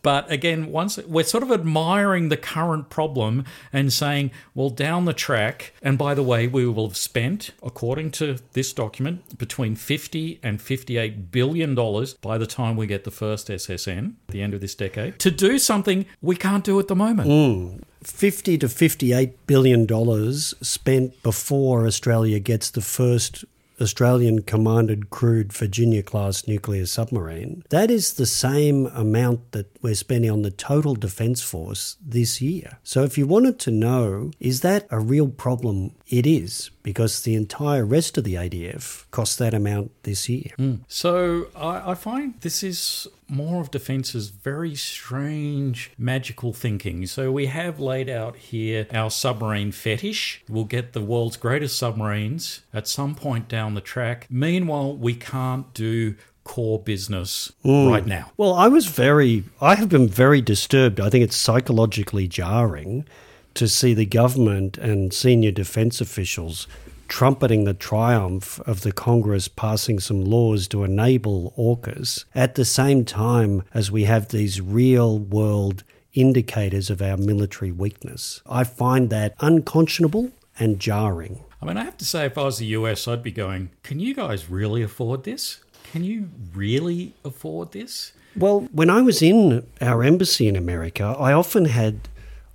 But 0.08 0.32
again, 0.32 0.72
once 0.72 0.96
we're 0.96 1.22
sort 1.22 1.42
of 1.42 1.52
admiring 1.52 2.30
the 2.30 2.38
current 2.38 2.88
problem 2.88 3.44
and 3.74 3.92
saying, 3.92 4.30
well, 4.54 4.70
down 4.70 5.04
the 5.04 5.12
track, 5.12 5.74
and 5.82 5.98
by 5.98 6.14
the 6.14 6.22
way, 6.22 6.46
we 6.46 6.66
will 6.66 6.88
have 6.88 6.96
spent, 6.96 7.50
according 7.62 8.12
to 8.12 8.38
this 8.54 8.72
document, 8.72 9.36
between 9.36 9.76
50 9.76 10.40
and 10.42 10.62
58 10.62 11.30
billion 11.30 11.74
dollars 11.74 12.14
by 12.14 12.38
the 12.38 12.46
time 12.46 12.74
we 12.74 12.86
get 12.86 13.04
the 13.04 13.10
first 13.10 13.48
SSN 13.48 14.14
at 14.28 14.32
the 14.32 14.40
end 14.40 14.54
of 14.54 14.62
this 14.62 14.74
decade 14.74 15.18
to 15.18 15.30
do 15.30 15.58
something 15.58 16.06
we 16.22 16.36
can't 16.36 16.64
do 16.64 16.80
at 16.80 16.88
the 16.88 16.96
moment. 16.96 17.84
50 18.02 18.56
to 18.56 18.66
58 18.70 19.46
billion 19.46 19.84
dollars 19.84 20.54
spent 20.62 21.22
before 21.22 21.86
Australia 21.86 22.38
gets 22.38 22.70
the 22.70 22.80
first 22.80 23.44
Australian 23.80 24.42
commanded 24.42 25.10
crewed 25.10 25.52
Virginia 25.52 26.02
class 26.02 26.46
nuclear 26.46 26.86
submarine. 26.86 27.62
That 27.70 27.90
is 27.90 28.14
the 28.14 28.26
same 28.26 28.86
amount 28.86 29.52
that 29.52 29.66
we're 29.82 29.94
spending 29.94 30.30
on 30.30 30.42
the 30.42 30.50
total 30.50 30.94
defence 30.94 31.42
force 31.42 31.96
this 32.04 32.40
year. 32.40 32.78
So 32.82 33.04
if 33.04 33.16
you 33.16 33.26
wanted 33.26 33.58
to 33.60 33.70
know, 33.70 34.32
is 34.40 34.60
that 34.62 34.86
a 34.90 34.98
real 34.98 35.28
problem? 35.28 35.92
It 36.08 36.26
is, 36.26 36.70
because 36.88 37.20
the 37.20 37.34
entire 37.34 37.84
rest 37.84 38.16
of 38.16 38.24
the 38.24 38.32
ADF 38.32 39.04
costs 39.10 39.36
that 39.36 39.52
amount 39.52 39.90
this 40.04 40.26
year. 40.26 40.52
Hmm. 40.56 40.76
So 40.88 41.48
I, 41.54 41.90
I 41.90 41.94
find 41.94 42.40
this 42.40 42.62
is 42.62 43.06
more 43.28 43.60
of 43.60 43.70
Defence's 43.70 44.30
very 44.30 44.74
strange 44.74 45.90
magical 45.98 46.54
thinking. 46.54 47.04
So 47.04 47.30
we 47.30 47.44
have 47.44 47.78
laid 47.78 48.08
out 48.08 48.36
here 48.36 48.86
our 48.90 49.10
submarine 49.10 49.70
fetish. 49.70 50.42
We'll 50.48 50.64
get 50.64 50.94
the 50.94 51.02
world's 51.02 51.36
greatest 51.36 51.78
submarines 51.78 52.62
at 52.72 52.88
some 52.88 53.14
point 53.14 53.48
down 53.48 53.74
the 53.74 53.82
track. 53.82 54.26
Meanwhile, 54.30 54.96
we 54.96 55.12
can't 55.14 55.70
do 55.74 56.14
core 56.44 56.78
business 56.78 57.52
hmm. 57.64 57.88
right 57.88 58.06
now. 58.06 58.32
Well, 58.38 58.54
I 58.54 58.68
was 58.68 58.86
very, 58.86 59.44
I 59.60 59.74
have 59.74 59.90
been 59.90 60.08
very 60.08 60.40
disturbed. 60.40 61.00
I 61.00 61.10
think 61.10 61.22
it's 61.22 61.36
psychologically 61.36 62.28
jarring 62.28 63.04
to 63.54 63.68
see 63.68 63.94
the 63.94 64.06
government 64.06 64.78
and 64.78 65.12
senior 65.12 65.50
defence 65.50 66.00
officials 66.00 66.66
trumpeting 67.08 67.64
the 67.64 67.74
triumph 67.74 68.60
of 68.60 68.82
the 68.82 68.92
Congress 68.92 69.48
passing 69.48 69.98
some 69.98 70.24
laws 70.24 70.68
to 70.68 70.84
enable 70.84 71.54
AUKUS 71.56 72.24
at 72.34 72.54
the 72.54 72.64
same 72.64 73.04
time 73.04 73.62
as 73.72 73.90
we 73.90 74.04
have 74.04 74.28
these 74.28 74.60
real 74.60 75.18
world 75.18 75.82
indicators 76.12 76.90
of 76.90 77.00
our 77.00 77.16
military 77.16 77.72
weakness. 77.72 78.42
I 78.46 78.64
find 78.64 79.10
that 79.10 79.34
unconscionable 79.40 80.30
and 80.58 80.78
jarring. 80.78 81.44
I 81.60 81.66
mean, 81.66 81.76
I 81.76 81.84
have 81.84 81.96
to 81.98 82.04
say, 82.04 82.26
if 82.26 82.38
I 82.38 82.44
was 82.44 82.58
the 82.58 82.66
US, 82.66 83.08
I'd 83.08 83.22
be 83.22 83.32
going, 83.32 83.70
can 83.82 83.98
you 84.00 84.14
guys 84.14 84.50
really 84.50 84.82
afford 84.82 85.24
this? 85.24 85.60
Can 85.92 86.04
you 86.04 86.28
really 86.54 87.14
afford 87.24 87.72
this? 87.72 88.12
Well, 88.36 88.68
when 88.72 88.90
I 88.90 89.00
was 89.00 89.22
in 89.22 89.66
our 89.80 90.04
embassy 90.04 90.46
in 90.46 90.54
America, 90.54 91.16
I 91.18 91.32
often 91.32 91.64
had 91.64 92.08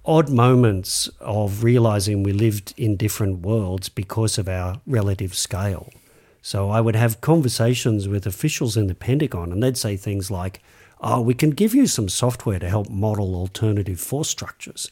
odd 0.06 0.30
moments 0.30 1.10
of 1.20 1.64
realizing 1.64 2.24
we 2.24 2.34
lived 2.34 2.74
in 2.78 2.98
different 2.98 3.40
worlds 3.40 3.90
because 3.90 4.38
of 4.38 4.50
our 4.50 4.82
relative 4.86 5.34
scale. 5.34 5.90
So 6.42 6.70
I 6.70 6.82
would 6.82 6.96
have 6.96 7.22
conversations 7.22 8.08
with 8.08 8.28
officials 8.28 8.76
in 8.76 8.88
the 8.88 8.96
Pentagon, 8.96 9.52
and 9.52 9.64
they'd 9.64 9.78
say 9.78 9.96
things 9.96 10.30
like, 10.30 10.62
Oh, 11.06 11.20
we 11.20 11.34
can 11.34 11.50
give 11.50 11.74
you 11.74 11.86
some 11.86 12.08
software 12.08 12.60
to 12.60 12.70
help 12.70 12.90
model 12.90 13.36
alternative 13.36 14.00
force 14.00 14.30
structures. 14.30 14.90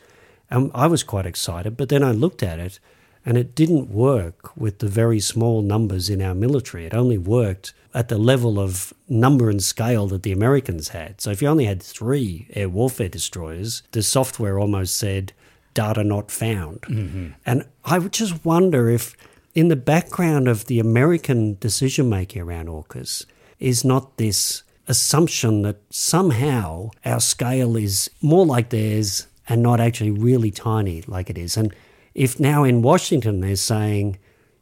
And 0.49 0.69
I 0.75 0.87
was 0.87 1.03
quite 1.03 1.25
excited, 1.25 1.77
but 1.77 1.87
then 1.87 2.03
I 2.03 2.11
looked 2.11 2.43
at 2.43 2.59
it 2.59 2.79
and 3.25 3.37
it 3.37 3.55
didn't 3.55 3.89
work 3.89 4.55
with 4.57 4.79
the 4.79 4.89
very 4.89 5.21
small 5.21 5.61
numbers 5.61 6.09
in 6.09 6.21
our 6.21 6.35
military. 6.35 6.85
It 6.85 6.93
only 6.93 7.17
worked 7.17 7.73
at 7.93 8.07
the 8.07 8.17
level 8.17 8.59
of 8.59 8.93
number 9.09 9.49
and 9.49 9.61
scale 9.61 10.07
that 10.07 10.23
the 10.23 10.31
Americans 10.31 10.89
had. 10.89 11.19
So 11.19 11.31
if 11.31 11.41
you 11.41 11.47
only 11.47 11.65
had 11.65 11.83
three 11.83 12.47
air 12.53 12.69
warfare 12.69 13.09
destroyers, 13.09 13.83
the 13.91 14.01
software 14.01 14.59
almost 14.59 14.97
said 14.97 15.33
data 15.73 16.03
not 16.03 16.31
found. 16.31 16.81
Mm-hmm. 16.81 17.29
And 17.45 17.65
I 17.85 17.99
would 17.99 18.13
just 18.13 18.45
wonder 18.45 18.89
if, 18.89 19.15
in 19.53 19.67
the 19.67 19.75
background 19.75 20.47
of 20.47 20.65
the 20.65 20.79
American 20.79 21.57
decision 21.59 22.09
making 22.09 22.41
around 22.41 22.67
AUKUS, 22.67 23.25
is 23.59 23.83
not 23.83 24.17
this 24.17 24.63
assumption 24.87 25.61
that 25.61 25.77
somehow 25.89 26.89
our 27.05 27.19
scale 27.19 27.77
is 27.77 28.09
more 28.21 28.45
like 28.45 28.69
theirs 28.69 29.27
and 29.47 29.61
not 29.61 29.79
actually 29.79 30.11
really 30.11 30.51
tiny 30.51 31.03
like 31.07 31.29
it 31.29 31.37
is. 31.37 31.57
And 31.57 31.73
if 32.13 32.39
now 32.39 32.63
in 32.63 32.81
Washington 32.81 33.41
they're 33.41 33.55
saying, 33.55 34.17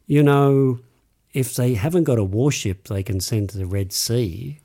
you 0.06 0.22
know, 0.22 0.80
if 1.32 1.54
they 1.54 1.74
haven't 1.74 2.04
got 2.04 2.18
a 2.18 2.24
warship 2.24 2.88
they 2.88 3.02
can 3.02 3.20
send 3.20 3.50
to 3.50 3.58
the 3.58 3.66
Red 3.66 3.92
Sea 3.92 4.58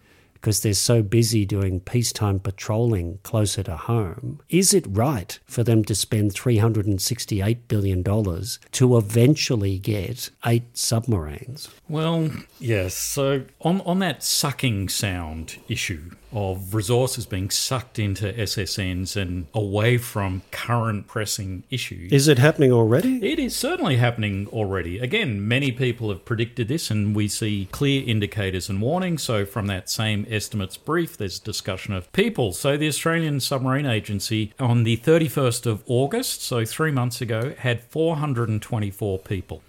because 0.45 0.62
they're 0.62 0.75
so 0.75 1.01
busy 1.01 1.43
doing 1.43 1.80
peacetime 1.80 2.39
patrolling 2.39 3.17
closer 3.23 3.63
to 3.63 3.75
home, 3.75 4.39
is 4.47 4.75
it 4.75 4.86
right 4.88 5.39
for 5.45 5.63
them 5.63 5.84
to 5.84 5.95
spend 5.95 6.36
$368 6.36 7.58
billion 7.67 8.04
to 8.04 8.97
eventually 8.97 9.80
get 9.80 10.30
eight 10.45 10.78
submarines? 10.78 11.69
Well, 11.89 12.30
yes. 12.60 12.93
So 12.93 13.45
on, 13.62 13.82
on 13.82 13.97
that 13.99 14.21
sucking 14.21 14.89
sound 14.89 15.58
issue, 15.67 16.12
of 16.36 16.76
resources 16.76 17.26
being 17.26 17.50
sucked 17.50 17.98
into 17.98 18.32
SSNs 18.34 19.15
and 19.15 19.48
away 19.54 19.98
from 19.98 20.41
current 20.52 21.08
pressing 21.08 21.63
issues. 21.69 22.12
Is 22.12 22.28
it 22.28 22.38
happening 22.38 22.74
already? 22.74 23.26
It 23.26 23.39
is 23.39 23.56
certainly 23.56 23.95
happening 23.95 24.48
already. 24.50 25.00
Again, 25.00 25.48
many 25.48 25.71
people 25.71 26.10
have 26.10 26.26
predicted 26.26 26.67
this, 26.67 26.91
and 26.91 27.15
we 27.15 27.30
see 27.30 27.69
clear 27.71 28.04
indicators 28.06 28.69
and 28.69 28.82
warnings. 28.82 29.24
So, 29.24 29.45
from 29.45 29.67
that 29.67 29.89
same 29.89 30.28
estimates 30.30 30.76
brief, 30.76 31.17
there's 31.17 31.39
discussion 31.39 31.93
of 31.93 32.12
people. 32.12 32.52
So, 32.52 32.76
the 32.76 32.88
Australian 32.88 33.39
Submarine 33.39 33.86
Agency 33.86 34.54
on 34.60 34.84
the 34.84 34.98
31st 34.98 35.65
of 35.65 35.84
August, 35.88 36.43
so 36.43 36.65
three 36.65 36.91
months 36.91 37.21
ago, 37.21 37.56
had 37.58 37.82
424 37.82 39.19
people. 39.19 39.63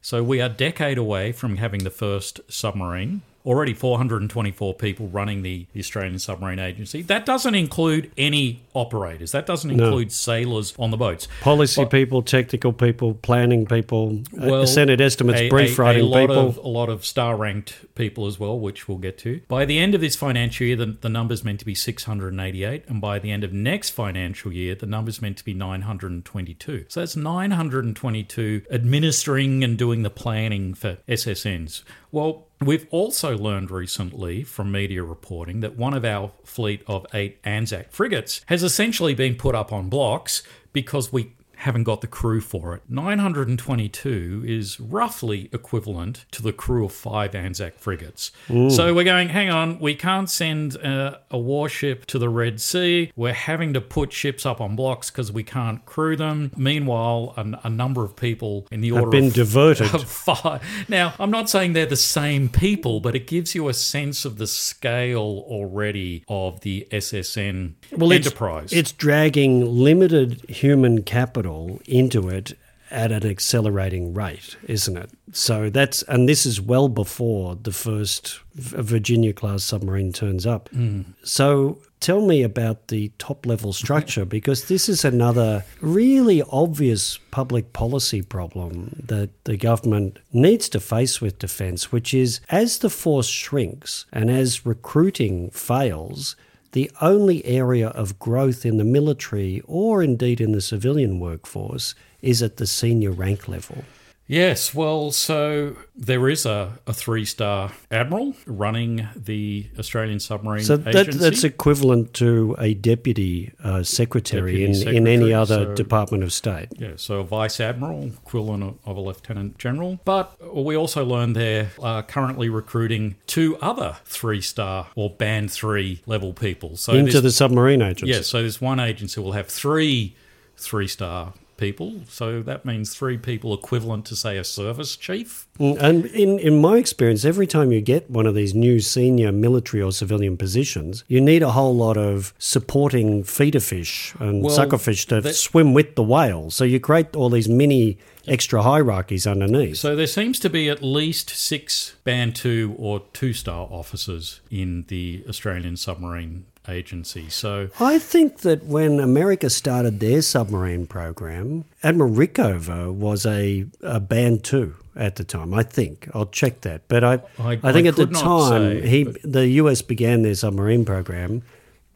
So, 0.00 0.22
we 0.22 0.40
are 0.40 0.46
a 0.46 0.48
decade 0.48 0.96
away 0.96 1.32
from 1.32 1.58
having 1.58 1.84
the 1.84 1.90
first 1.90 2.40
submarine 2.48 3.20
already 3.48 3.72
424 3.72 4.74
people 4.74 5.08
running 5.08 5.42
the, 5.42 5.66
Australian 5.76 6.18
Submarine 6.18 6.58
Agency. 6.58 7.02
That 7.02 7.24
doesn't 7.24 7.54
include 7.54 8.10
any 8.18 8.62
operators. 8.74 9.32
That 9.32 9.46
doesn't 9.46 9.70
include 9.70 10.08
no. 10.08 10.10
sailors 10.10 10.74
on 10.78 10.90
the 10.90 10.96
boats. 10.96 11.28
Policy 11.40 11.84
but, 11.84 11.90
people, 11.90 12.22
technical 12.22 12.72
people, 12.72 13.14
planning 13.14 13.64
people, 13.64 14.22
uh, 14.34 14.46
well, 14.48 14.66
Senate 14.66 15.00
estimates, 15.00 15.40
a, 15.40 15.48
brief 15.48 15.78
a, 15.78 15.82
writing 15.82 16.02
a 16.02 16.06
lot 16.06 16.20
people. 16.20 16.48
Of, 16.48 16.56
a 16.58 16.68
lot 16.68 16.88
of 16.90 17.06
star 17.06 17.36
ranked 17.36 17.94
people 17.94 18.26
as 18.26 18.38
well, 18.38 18.58
which 18.58 18.86
we'll 18.88 18.98
get 18.98 19.16
to. 19.18 19.40
By 19.48 19.64
the 19.64 19.78
end 19.78 19.94
of 19.94 20.00
this 20.00 20.16
financial 20.16 20.66
year, 20.66 20.76
the, 20.76 20.86
the 20.86 21.08
number's 21.08 21.42
meant 21.42 21.60
to 21.60 21.66
be 21.66 21.74
688. 21.74 22.84
And 22.88 23.00
by 23.00 23.18
the 23.18 23.30
end 23.30 23.44
of 23.44 23.52
next 23.52 23.90
financial 23.90 24.52
year, 24.52 24.74
the 24.74 24.86
number's 24.86 25.22
meant 25.22 25.38
to 25.38 25.44
be 25.44 25.54
922. 25.54 26.86
So 26.88 27.00
that's 27.00 27.16
922 27.16 28.62
administering 28.70 29.64
and 29.64 29.78
doing 29.78 30.02
the 30.02 30.10
planning 30.10 30.74
for 30.74 30.98
SSNs. 31.08 31.82
Well, 32.10 32.47
we've 32.60 32.86
also 32.90 33.36
learned 33.36 33.70
recently 33.70 34.42
from 34.42 34.72
media 34.72 35.02
reporting 35.02 35.60
that 35.60 35.76
one 35.76 35.94
of 35.94 36.04
our 36.04 36.32
fleet 36.44 36.82
of 36.86 37.06
eight 37.14 37.38
Anzac 37.44 37.92
frigates 37.92 38.40
has 38.46 38.62
essentially 38.62 39.14
been 39.14 39.36
put 39.36 39.54
up 39.54 39.72
on 39.72 39.88
blocks 39.88 40.42
because 40.72 41.12
we 41.12 41.32
haven't 41.58 41.82
got 41.82 42.00
the 42.02 42.06
crew 42.06 42.40
for 42.40 42.74
it. 42.74 42.82
922 42.88 44.44
is 44.46 44.78
roughly 44.78 45.50
equivalent 45.52 46.24
to 46.30 46.40
the 46.40 46.52
crew 46.52 46.84
of 46.84 46.92
five 46.92 47.34
Anzac 47.34 47.78
frigates. 47.78 48.30
Ooh. 48.48 48.70
So 48.70 48.94
we're 48.94 49.04
going, 49.04 49.30
hang 49.30 49.50
on, 49.50 49.80
we 49.80 49.96
can't 49.96 50.30
send 50.30 50.76
a, 50.76 51.20
a, 51.32 51.38
warship 51.38 52.06
to 52.06 52.18
the 52.18 52.28
Red 52.28 52.60
Sea. 52.60 53.10
We're 53.16 53.32
having 53.32 53.72
to 53.74 53.80
put 53.80 54.12
ships 54.12 54.46
up 54.46 54.60
on 54.60 54.76
blocks 54.76 55.10
because 55.10 55.32
we 55.32 55.42
can't 55.42 55.84
crew 55.84 56.14
them. 56.14 56.52
Meanwhile, 56.56 57.34
a, 57.36 57.66
a, 57.66 57.70
number 57.70 58.04
of 58.04 58.14
people 58.14 58.68
in 58.70 58.80
the 58.80 58.92
order 58.92 59.06
have 59.06 59.10
been 59.10 59.26
of, 59.26 59.34
diverted. 59.34 59.94
Of 59.94 60.04
five. 60.08 60.62
Now, 60.88 61.14
I'm 61.18 61.30
not 61.32 61.50
saying 61.50 61.72
they're 61.72 61.86
the 61.86 61.96
same 61.96 62.48
people, 62.48 63.00
but 63.00 63.16
it 63.16 63.26
gives 63.26 63.56
you 63.56 63.68
a 63.68 63.74
sense 63.74 64.24
of 64.24 64.38
the 64.38 64.46
scale 64.46 65.44
already 65.48 66.24
of 66.28 66.60
the 66.60 66.86
SSN 66.92 67.74
well, 67.96 68.12
enterprise. 68.12 68.66
It's, 68.66 68.74
it's 68.74 68.92
dragging 68.92 69.66
limited 69.66 70.48
human 70.48 71.02
capital 71.02 71.47
capital 71.48 71.80
into 71.86 72.28
it 72.28 72.58
at 72.90 73.12
an 73.12 73.26
accelerating 73.26 74.14
rate, 74.14 74.56
isn't 74.66 74.96
it? 74.96 75.10
So 75.32 75.68
that's 75.68 76.02
and 76.04 76.26
this 76.26 76.46
is 76.46 76.58
well 76.58 76.88
before 76.88 77.54
the 77.54 77.72
first 77.72 78.40
Virginia 78.54 79.34
class 79.34 79.62
submarine 79.62 80.12
turns 80.12 80.46
up. 80.46 80.70
Mm. 80.70 81.04
So 81.22 81.78
tell 82.00 82.22
me 82.22 82.42
about 82.42 82.88
the 82.88 83.12
top 83.18 83.44
level 83.44 83.74
structure 83.74 84.24
because 84.36 84.68
this 84.68 84.88
is 84.88 85.04
another 85.04 85.64
really 85.82 86.42
obvious 86.50 87.18
public 87.30 87.74
policy 87.74 88.22
problem 88.22 88.96
that 89.06 89.28
the 89.44 89.58
government 89.58 90.18
needs 90.32 90.70
to 90.70 90.80
face 90.80 91.20
with 91.20 91.38
defense, 91.38 91.92
which 91.92 92.14
is 92.14 92.40
as 92.48 92.78
the 92.78 92.90
force 92.90 93.28
shrinks 93.28 94.06
and 94.12 94.30
as 94.30 94.64
recruiting 94.64 95.50
fails, 95.50 96.36
the 96.72 96.90
only 97.00 97.44
area 97.44 97.88
of 97.88 98.18
growth 98.18 98.66
in 98.66 98.76
the 98.76 98.84
military 98.84 99.62
or 99.66 100.02
indeed 100.02 100.40
in 100.40 100.52
the 100.52 100.60
civilian 100.60 101.18
workforce 101.18 101.94
is 102.20 102.42
at 102.42 102.56
the 102.56 102.66
senior 102.66 103.10
rank 103.10 103.48
level. 103.48 103.84
Yes, 104.28 104.74
well, 104.74 105.10
so 105.10 105.74
there 105.96 106.28
is 106.28 106.44
a, 106.44 106.78
a 106.86 106.92
three 106.92 107.24
star 107.24 107.72
admiral 107.90 108.34
running 108.44 109.08
the 109.16 109.66
Australian 109.78 110.20
Submarine 110.20 110.64
so 110.64 110.76
that, 110.76 110.94
Agency. 110.94 111.18
that's 111.18 111.44
equivalent 111.44 112.12
to 112.14 112.54
a 112.58 112.74
deputy, 112.74 113.52
uh, 113.64 113.82
secretary, 113.82 114.52
deputy 114.52 114.64
in, 114.66 114.74
secretary, 114.74 114.96
in 114.98 115.06
any 115.06 115.32
other 115.32 115.64
so, 115.64 115.74
Department 115.74 116.22
of 116.22 116.34
State. 116.34 116.68
Yeah, 116.76 116.92
so 116.96 117.20
a 117.20 117.24
vice 117.24 117.58
admiral, 117.58 118.08
equivalent 118.08 118.62
of, 118.64 118.78
of 118.84 118.96
a 118.98 119.00
lieutenant 119.00 119.56
general. 119.56 119.98
But 120.04 120.54
we 120.54 120.76
also 120.76 121.06
learned 121.06 121.34
they're 121.34 121.70
uh, 121.82 122.02
currently 122.02 122.50
recruiting 122.50 123.16
two 123.26 123.56
other 123.62 123.96
three 124.04 124.42
star 124.42 124.88
or 124.94 125.08
band 125.08 125.50
three 125.50 126.02
level 126.04 126.34
people. 126.34 126.76
So 126.76 126.92
into 126.92 127.22
the 127.22 127.30
submarine 127.30 127.80
agency. 127.80 128.12
Yeah, 128.12 128.20
so 128.20 128.42
there's 128.42 128.60
one 128.60 128.78
agency 128.78 129.22
will 129.22 129.32
have 129.32 129.46
three 129.46 130.14
three 130.58 130.88
star 130.88 131.32
people. 131.58 132.00
So 132.08 132.40
that 132.42 132.64
means 132.64 132.94
three 132.94 133.18
people 133.18 133.52
equivalent 133.52 134.06
to, 134.06 134.16
say, 134.16 134.38
a 134.38 134.44
service 134.44 134.96
chief. 134.96 135.46
And 135.58 136.06
in, 136.06 136.38
in 136.38 136.60
my 136.60 136.78
experience, 136.78 137.24
every 137.24 137.46
time 137.46 137.72
you 137.72 137.80
get 137.80 138.10
one 138.10 138.26
of 138.26 138.34
these 138.34 138.54
new 138.54 138.80
senior 138.80 139.32
military 139.32 139.82
or 139.82 139.92
civilian 139.92 140.36
positions, 140.36 141.04
you 141.08 141.20
need 141.20 141.42
a 141.42 141.50
whole 141.50 141.76
lot 141.76 141.96
of 141.96 142.32
supporting 142.38 143.24
feeder 143.24 143.60
fish 143.60 144.14
and 144.18 144.44
well, 144.44 144.54
sucker 144.54 144.78
fish 144.78 145.06
to 145.06 145.20
that, 145.20 145.34
swim 145.34 145.74
with 145.74 145.96
the 145.96 146.02
whale. 146.02 146.50
So 146.50 146.64
you 146.64 146.80
create 146.80 147.14
all 147.14 147.28
these 147.28 147.48
mini 147.48 147.98
extra 148.26 148.62
hierarchies 148.62 149.26
underneath. 149.26 149.78
So 149.78 149.96
there 149.96 150.06
seems 150.06 150.38
to 150.40 150.50
be 150.50 150.68
at 150.68 150.82
least 150.82 151.30
six 151.30 151.96
band 152.04 152.36
two 152.36 152.74
or 152.78 153.02
two 153.12 153.32
star 153.32 153.68
officers 153.70 154.40
in 154.50 154.84
the 154.88 155.24
Australian 155.28 155.76
submarine 155.76 156.46
agency. 156.68 157.28
So 157.28 157.70
I 157.80 157.98
think 157.98 158.38
that 158.38 158.64
when 158.64 159.00
America 159.00 159.50
started 159.50 160.00
their 160.00 160.22
submarine 160.22 160.86
program, 160.86 161.64
Admiral 161.82 162.12
Rickover 162.12 162.92
was 162.92 163.24
a, 163.26 163.66
a 163.82 164.00
band 164.00 164.44
two 164.44 164.76
at 164.96 165.16
the 165.16 165.24
time. 165.24 165.54
I 165.54 165.62
think 165.62 166.08
I'll 166.14 166.26
check 166.26 166.62
that, 166.62 166.82
but 166.88 167.04
I 167.04 167.14
I, 167.38 167.58
I 167.62 167.72
think 167.72 167.86
I 167.86 167.88
at 167.88 167.96
the 167.96 168.06
time 168.06 168.80
say, 168.82 168.88
he 168.88 169.04
the 169.24 169.46
US 169.62 169.82
began 169.82 170.22
their 170.22 170.34
submarine 170.34 170.84
program. 170.84 171.42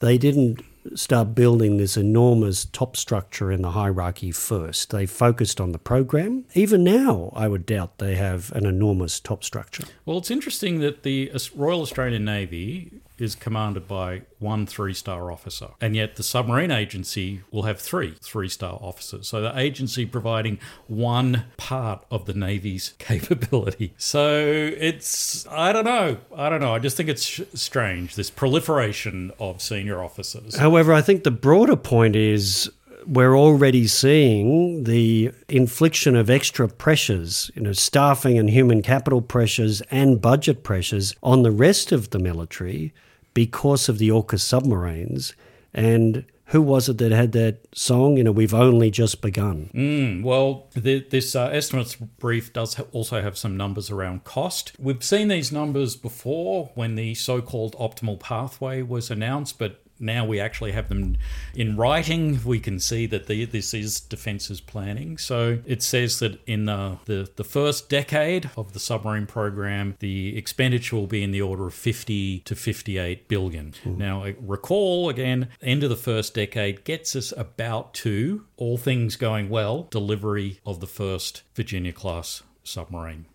They 0.00 0.18
didn't 0.18 0.62
start 0.94 1.34
building 1.34 1.76
this 1.76 1.96
enormous 1.96 2.64
top 2.64 2.96
structure 2.96 3.52
in 3.52 3.62
the 3.62 3.70
hierarchy 3.70 4.32
first. 4.32 4.90
They 4.90 5.06
focused 5.06 5.60
on 5.60 5.72
the 5.72 5.78
program. 5.78 6.44
Even 6.54 6.82
now, 6.82 7.32
I 7.34 7.48
would 7.48 7.66
doubt 7.66 7.98
they 7.98 8.16
have 8.16 8.52
an 8.52 8.66
enormous 8.66 9.20
top 9.20 9.44
structure. 9.44 9.84
Well, 10.04 10.18
it's 10.18 10.30
interesting 10.30 10.80
that 10.80 11.02
the 11.02 11.30
Royal 11.54 11.82
Australian 11.82 12.24
Navy 12.24 13.00
is 13.22 13.34
commanded 13.34 13.86
by 13.86 14.22
one 14.38 14.66
three 14.66 14.92
star 14.92 15.30
officer, 15.30 15.68
and 15.80 15.94
yet 15.94 16.16
the 16.16 16.22
submarine 16.22 16.70
agency 16.70 17.42
will 17.50 17.62
have 17.62 17.80
three 17.80 18.14
three 18.20 18.48
star 18.48 18.78
officers. 18.82 19.28
So 19.28 19.40
the 19.40 19.58
agency 19.58 20.04
providing 20.04 20.58
one 20.88 21.44
part 21.56 22.04
of 22.10 22.26
the 22.26 22.34
Navy's 22.34 22.94
capability. 22.98 23.94
So 23.96 24.40
it's, 24.78 25.46
I 25.46 25.72
don't 25.72 25.84
know. 25.84 26.18
I 26.36 26.48
don't 26.48 26.60
know. 26.60 26.74
I 26.74 26.78
just 26.78 26.96
think 26.96 27.08
it's 27.08 27.40
strange, 27.54 28.16
this 28.16 28.30
proliferation 28.30 29.32
of 29.38 29.62
senior 29.62 30.02
officers. 30.02 30.56
However, 30.56 30.92
I 30.92 31.02
think 31.02 31.24
the 31.24 31.30
broader 31.30 31.76
point 31.76 32.16
is 32.16 32.70
we're 33.06 33.36
already 33.36 33.86
seeing 33.86 34.84
the 34.84 35.32
infliction 35.48 36.16
of 36.16 36.30
extra 36.30 36.68
pressures, 36.68 37.50
you 37.54 37.62
know, 37.62 37.72
staffing 37.72 38.38
and 38.38 38.50
human 38.50 38.82
capital 38.82 39.20
pressures 39.20 39.80
and 39.90 40.20
budget 40.20 40.62
pressures 40.62 41.14
on 41.22 41.42
the 41.42 41.50
rest 41.50 41.92
of 41.92 42.10
the 42.10 42.18
military 42.18 42.92
because 43.34 43.88
of 43.88 43.98
the 43.98 44.08
AUKUS 44.08 44.40
submarines. 44.40 45.34
And 45.74 46.24
who 46.46 46.60
was 46.60 46.88
it 46.88 46.98
that 46.98 47.12
had 47.12 47.32
that 47.32 47.66
song? 47.74 48.18
You 48.18 48.24
know, 48.24 48.32
we've 48.32 48.52
only 48.52 48.90
just 48.90 49.22
begun. 49.22 49.70
Mm, 49.74 50.22
well, 50.22 50.68
the, 50.74 51.00
this 51.00 51.34
uh, 51.34 51.46
estimates 51.46 51.94
brief 51.94 52.52
does 52.52 52.74
ha- 52.74 52.84
also 52.92 53.22
have 53.22 53.38
some 53.38 53.56
numbers 53.56 53.90
around 53.90 54.24
cost. 54.24 54.72
We've 54.78 55.02
seen 55.02 55.28
these 55.28 55.50
numbers 55.50 55.96
before 55.96 56.70
when 56.74 56.94
the 56.94 57.14
so 57.14 57.40
called 57.40 57.74
optimal 57.76 58.20
pathway 58.20 58.82
was 58.82 59.10
announced, 59.10 59.58
but 59.58 59.81
now 60.02 60.24
we 60.24 60.40
actually 60.40 60.72
have 60.72 60.88
them 60.88 61.16
in 61.54 61.76
writing. 61.76 62.40
We 62.44 62.60
can 62.60 62.78
see 62.80 63.06
that 63.06 63.26
the, 63.26 63.44
this 63.44 63.72
is 63.72 64.00
defences 64.00 64.60
planning. 64.60 65.18
So 65.18 65.60
it 65.64 65.82
says 65.82 66.18
that 66.18 66.40
in 66.46 66.66
the, 66.66 66.98
the, 67.04 67.30
the 67.36 67.44
first 67.44 67.88
decade 67.88 68.50
of 68.56 68.72
the 68.72 68.80
submarine 68.80 69.26
program, 69.26 69.96
the 70.00 70.36
expenditure 70.36 70.96
will 70.96 71.06
be 71.06 71.22
in 71.22 71.30
the 71.30 71.42
order 71.42 71.66
of 71.66 71.74
50 71.74 72.40
to 72.40 72.54
58 72.54 73.28
billion. 73.28 73.72
Mm. 73.84 73.96
Now, 73.96 74.26
recall 74.40 75.08
again, 75.08 75.48
end 75.60 75.82
of 75.82 75.90
the 75.90 75.96
first 75.96 76.34
decade 76.34 76.84
gets 76.84 77.14
us 77.14 77.32
about 77.36 77.94
to, 77.94 78.44
all 78.56 78.76
things 78.76 79.16
going 79.16 79.48
well, 79.48 79.84
delivery 79.90 80.60
of 80.66 80.80
the 80.80 80.86
first 80.86 81.42
Virginia 81.54 81.92
class 81.92 82.42
submarine. 82.64 83.26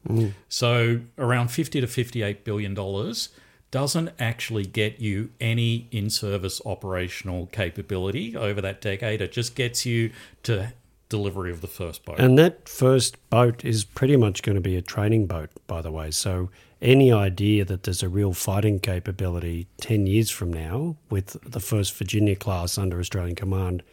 So 0.50 1.02
around 1.18 1.50
50 1.50 1.82
to 1.82 1.88
58 1.88 2.44
billion 2.44 2.74
dollars 2.74 3.30
doesn't 3.72 4.12
actually 4.20 4.66
get 4.66 5.00
you 5.00 5.30
any 5.42 5.88
in-service 5.92 6.62
operational 6.66 7.48
capability 7.48 8.36
over 8.36 8.62
that 8.62 8.82
decade. 8.82 9.22
It 9.22 9.32
just 9.32 9.56
gets 9.56 9.86
you 9.86 10.12
to 10.44 10.74
delivery 11.10 11.52
of 11.52 11.62
the 11.62 11.68
first 11.68 12.06
boat. 12.06 12.20
And 12.20 12.38
that 12.38 12.68
first 12.68 13.18
boat 13.30 13.64
is 13.64 13.84
pretty 13.84 14.18
much 14.18 14.44
going 14.44 14.56
to 14.56 14.62
be 14.62 14.76
a 14.76 14.82
training 14.82 15.28
boat, 15.28 15.50
by 15.66 15.82
the 15.82 15.92
way. 15.92 16.12
So 16.12 16.50
any 16.82 17.12
idea 17.12 17.66
that 17.66 17.84
there's 17.84 18.04
a 18.04 18.10
real 18.10 18.34
fighting 18.34 18.80
capability 18.80 19.68
10 19.82 20.08
years 20.08 20.30
from 20.30 20.52
now 20.54 20.98
with 21.10 21.38
the 21.44 21.60
first 21.60 21.94
Virginia 21.94 22.36
class 22.36 22.78
under 22.78 23.00
Australian 23.00 23.36
command 23.36 23.84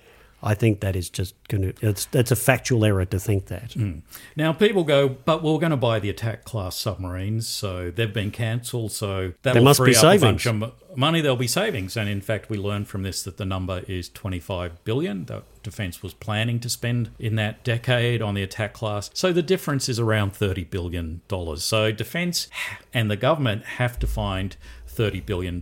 I 0.47 0.55
think 0.55 0.81
that 0.81 0.95
is 0.95 1.09
just 1.09 1.35
going 1.49 1.73
to, 1.73 1.89
it's, 1.89 2.05
that's 2.07 2.31
a 2.31 2.37
factual 2.37 2.85
error 2.85 3.07
to 3.07 3.19
think 3.19 3.47
that. 3.47 3.71
Mm. 3.71 4.03
Now, 4.37 4.53
people 4.53 4.85
go, 4.85 5.09
but 5.09 5.43
we're 5.43 5.59
going 5.59 5.71
to 5.71 5.77
buy 5.77 5.99
the 6.01 6.11
attack 6.11 6.45
class 6.45 6.77
submarines, 6.77 7.49
so 7.49 7.91
they've 7.91 8.13
been 8.13 8.31
cancelled, 8.31 8.93
so 8.93 9.33
that'll 9.43 9.55
there 9.55 9.63
must 9.63 9.79
free 9.79 9.93
be 9.93 9.97
up 9.97 10.03
savings. 10.03 10.47
a 10.47 10.53
bunch 10.53 10.63
of 10.63 10.99
money. 10.99 11.23
There'll 11.23 11.37
be 11.37 11.47
savings. 11.47 11.97
And 11.97 12.11
in 12.11 12.21
fact, 12.21 12.51
we 12.51 12.59
learned 12.59 12.89
from 12.89 13.03
this 13.03 13.23
that 13.23 13.39
the 13.39 13.47
number 13.47 13.83
is 13.89 14.11
25 14.11 14.85
billion 14.85 15.25
that 15.25 15.45
Defence 15.63 16.03
was 16.03 16.13
planning 16.13 16.61
to 16.61 16.69
spend 16.69 17.11
in 17.19 17.37
that 17.37 17.65
decade 17.65 18.21
on 18.21 18.35
the 18.35 18.43
attack 18.43 18.75
class. 18.75 19.11
So 19.15 19.33
the 19.33 19.43
difference 19.43 19.89
is 19.89 19.99
around 19.99 20.35
$30 20.35 20.69
billion. 20.69 21.23
So 21.57 21.91
Defence 21.91 22.49
and 22.93 23.11
the 23.11 23.17
government 23.17 23.65
have 23.65 23.99
to 24.01 24.07
find 24.07 24.57
$30 24.87 25.25
billion. 25.25 25.59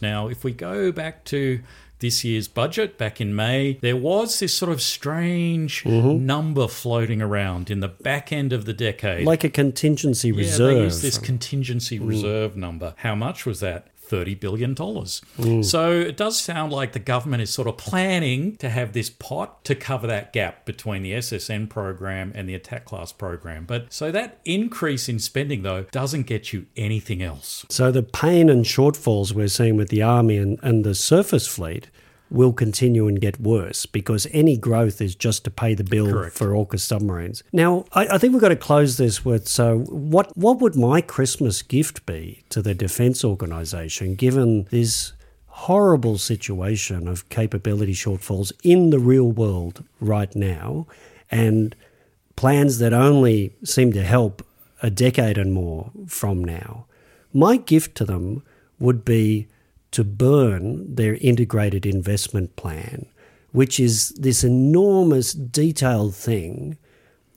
Now, 0.00 0.28
if 0.28 0.44
we 0.44 0.52
go 0.52 0.92
back 0.92 1.24
to 1.24 1.60
this 2.00 2.24
year's 2.24 2.48
budget 2.48 2.98
back 2.98 3.20
in 3.20 3.34
May, 3.34 3.78
there 3.80 3.96
was 3.96 4.38
this 4.38 4.52
sort 4.54 4.70
of 4.70 4.82
strange 4.82 5.84
Mm-hmm. 5.84 6.26
number 6.26 6.68
floating 6.68 7.22
around 7.22 7.70
in 7.70 7.80
the 7.80 7.88
back 7.88 8.32
end 8.32 8.52
of 8.52 8.64
the 8.64 8.72
decade. 8.72 9.26
Like 9.26 9.44
a 9.44 9.48
contingency 9.50 10.28
yeah, 10.28 10.36
reserve. 10.38 10.74
they 10.74 10.82
used 10.82 11.02
this 11.02 11.18
contingency 11.18 11.98
reserve 11.98 12.56
number. 12.56 12.94
How 12.98 13.14
much 13.14 13.46
was 13.46 13.60
that? 13.60 13.88
$30 14.08 14.38
billion. 14.38 14.74
Mm. 14.74 15.64
So 15.64 15.90
it 15.92 16.16
does 16.16 16.38
sound 16.38 16.72
like 16.72 16.92
the 16.92 16.98
government 16.98 17.42
is 17.42 17.50
sort 17.50 17.68
of 17.68 17.76
planning 17.76 18.56
to 18.56 18.68
have 18.68 18.92
this 18.92 19.10
pot 19.10 19.64
to 19.64 19.74
cover 19.74 20.06
that 20.06 20.32
gap 20.32 20.64
between 20.64 21.02
the 21.02 21.12
SSN 21.12 21.68
program 21.68 22.32
and 22.34 22.48
the 22.48 22.54
attack 22.54 22.84
class 22.84 23.12
program. 23.12 23.64
But 23.64 23.92
so 23.92 24.10
that 24.12 24.40
increase 24.44 25.08
in 25.08 25.18
spending, 25.18 25.62
though, 25.62 25.84
doesn't 25.84 26.24
get 26.24 26.52
you 26.52 26.66
anything 26.76 27.22
else. 27.22 27.64
So 27.68 27.90
the 27.90 28.02
pain 28.02 28.48
and 28.48 28.64
shortfalls 28.64 29.32
we're 29.32 29.48
seeing 29.48 29.76
with 29.76 29.88
the 29.88 30.02
Army 30.02 30.36
and, 30.36 30.58
and 30.62 30.84
the 30.84 30.94
surface 30.94 31.46
fleet 31.46 31.90
will 32.30 32.52
continue 32.52 33.06
and 33.06 33.20
get 33.20 33.40
worse 33.40 33.86
because 33.86 34.26
any 34.32 34.56
growth 34.56 35.00
is 35.00 35.14
just 35.14 35.44
to 35.44 35.50
pay 35.50 35.74
the 35.74 35.84
bill 35.84 36.10
Correct. 36.10 36.36
for 36.36 36.48
AUKUS 36.48 36.80
submarines. 36.80 37.42
Now, 37.52 37.84
I, 37.92 38.06
I 38.08 38.18
think 38.18 38.32
we've 38.32 38.42
got 38.42 38.48
to 38.48 38.56
close 38.56 38.96
this 38.96 39.24
with 39.24 39.46
so 39.46 39.78
what 39.80 40.36
what 40.36 40.58
would 40.60 40.76
my 40.76 41.00
Christmas 41.00 41.62
gift 41.62 42.04
be 42.06 42.42
to 42.50 42.62
the 42.62 42.74
Defence 42.74 43.24
Organisation 43.24 44.14
given 44.14 44.64
this 44.70 45.12
horrible 45.46 46.18
situation 46.18 47.08
of 47.08 47.28
capability 47.28 47.94
shortfalls 47.94 48.52
in 48.62 48.90
the 48.90 48.98
real 48.98 49.30
world 49.30 49.82
right 50.00 50.34
now 50.36 50.86
and 51.30 51.74
plans 52.34 52.78
that 52.78 52.92
only 52.92 53.54
seem 53.64 53.92
to 53.92 54.02
help 54.02 54.46
a 54.82 54.90
decade 54.90 55.38
and 55.38 55.54
more 55.54 55.90
from 56.06 56.44
now? 56.44 56.86
My 57.32 57.56
gift 57.56 57.96
to 57.96 58.04
them 58.04 58.42
would 58.78 59.04
be 59.04 59.48
to 59.92 60.04
burn 60.04 60.94
their 60.94 61.14
integrated 61.16 61.86
investment 61.86 62.56
plan, 62.56 63.06
which 63.52 63.80
is 63.80 64.10
this 64.10 64.44
enormous 64.44 65.32
detailed 65.32 66.14
thing 66.14 66.76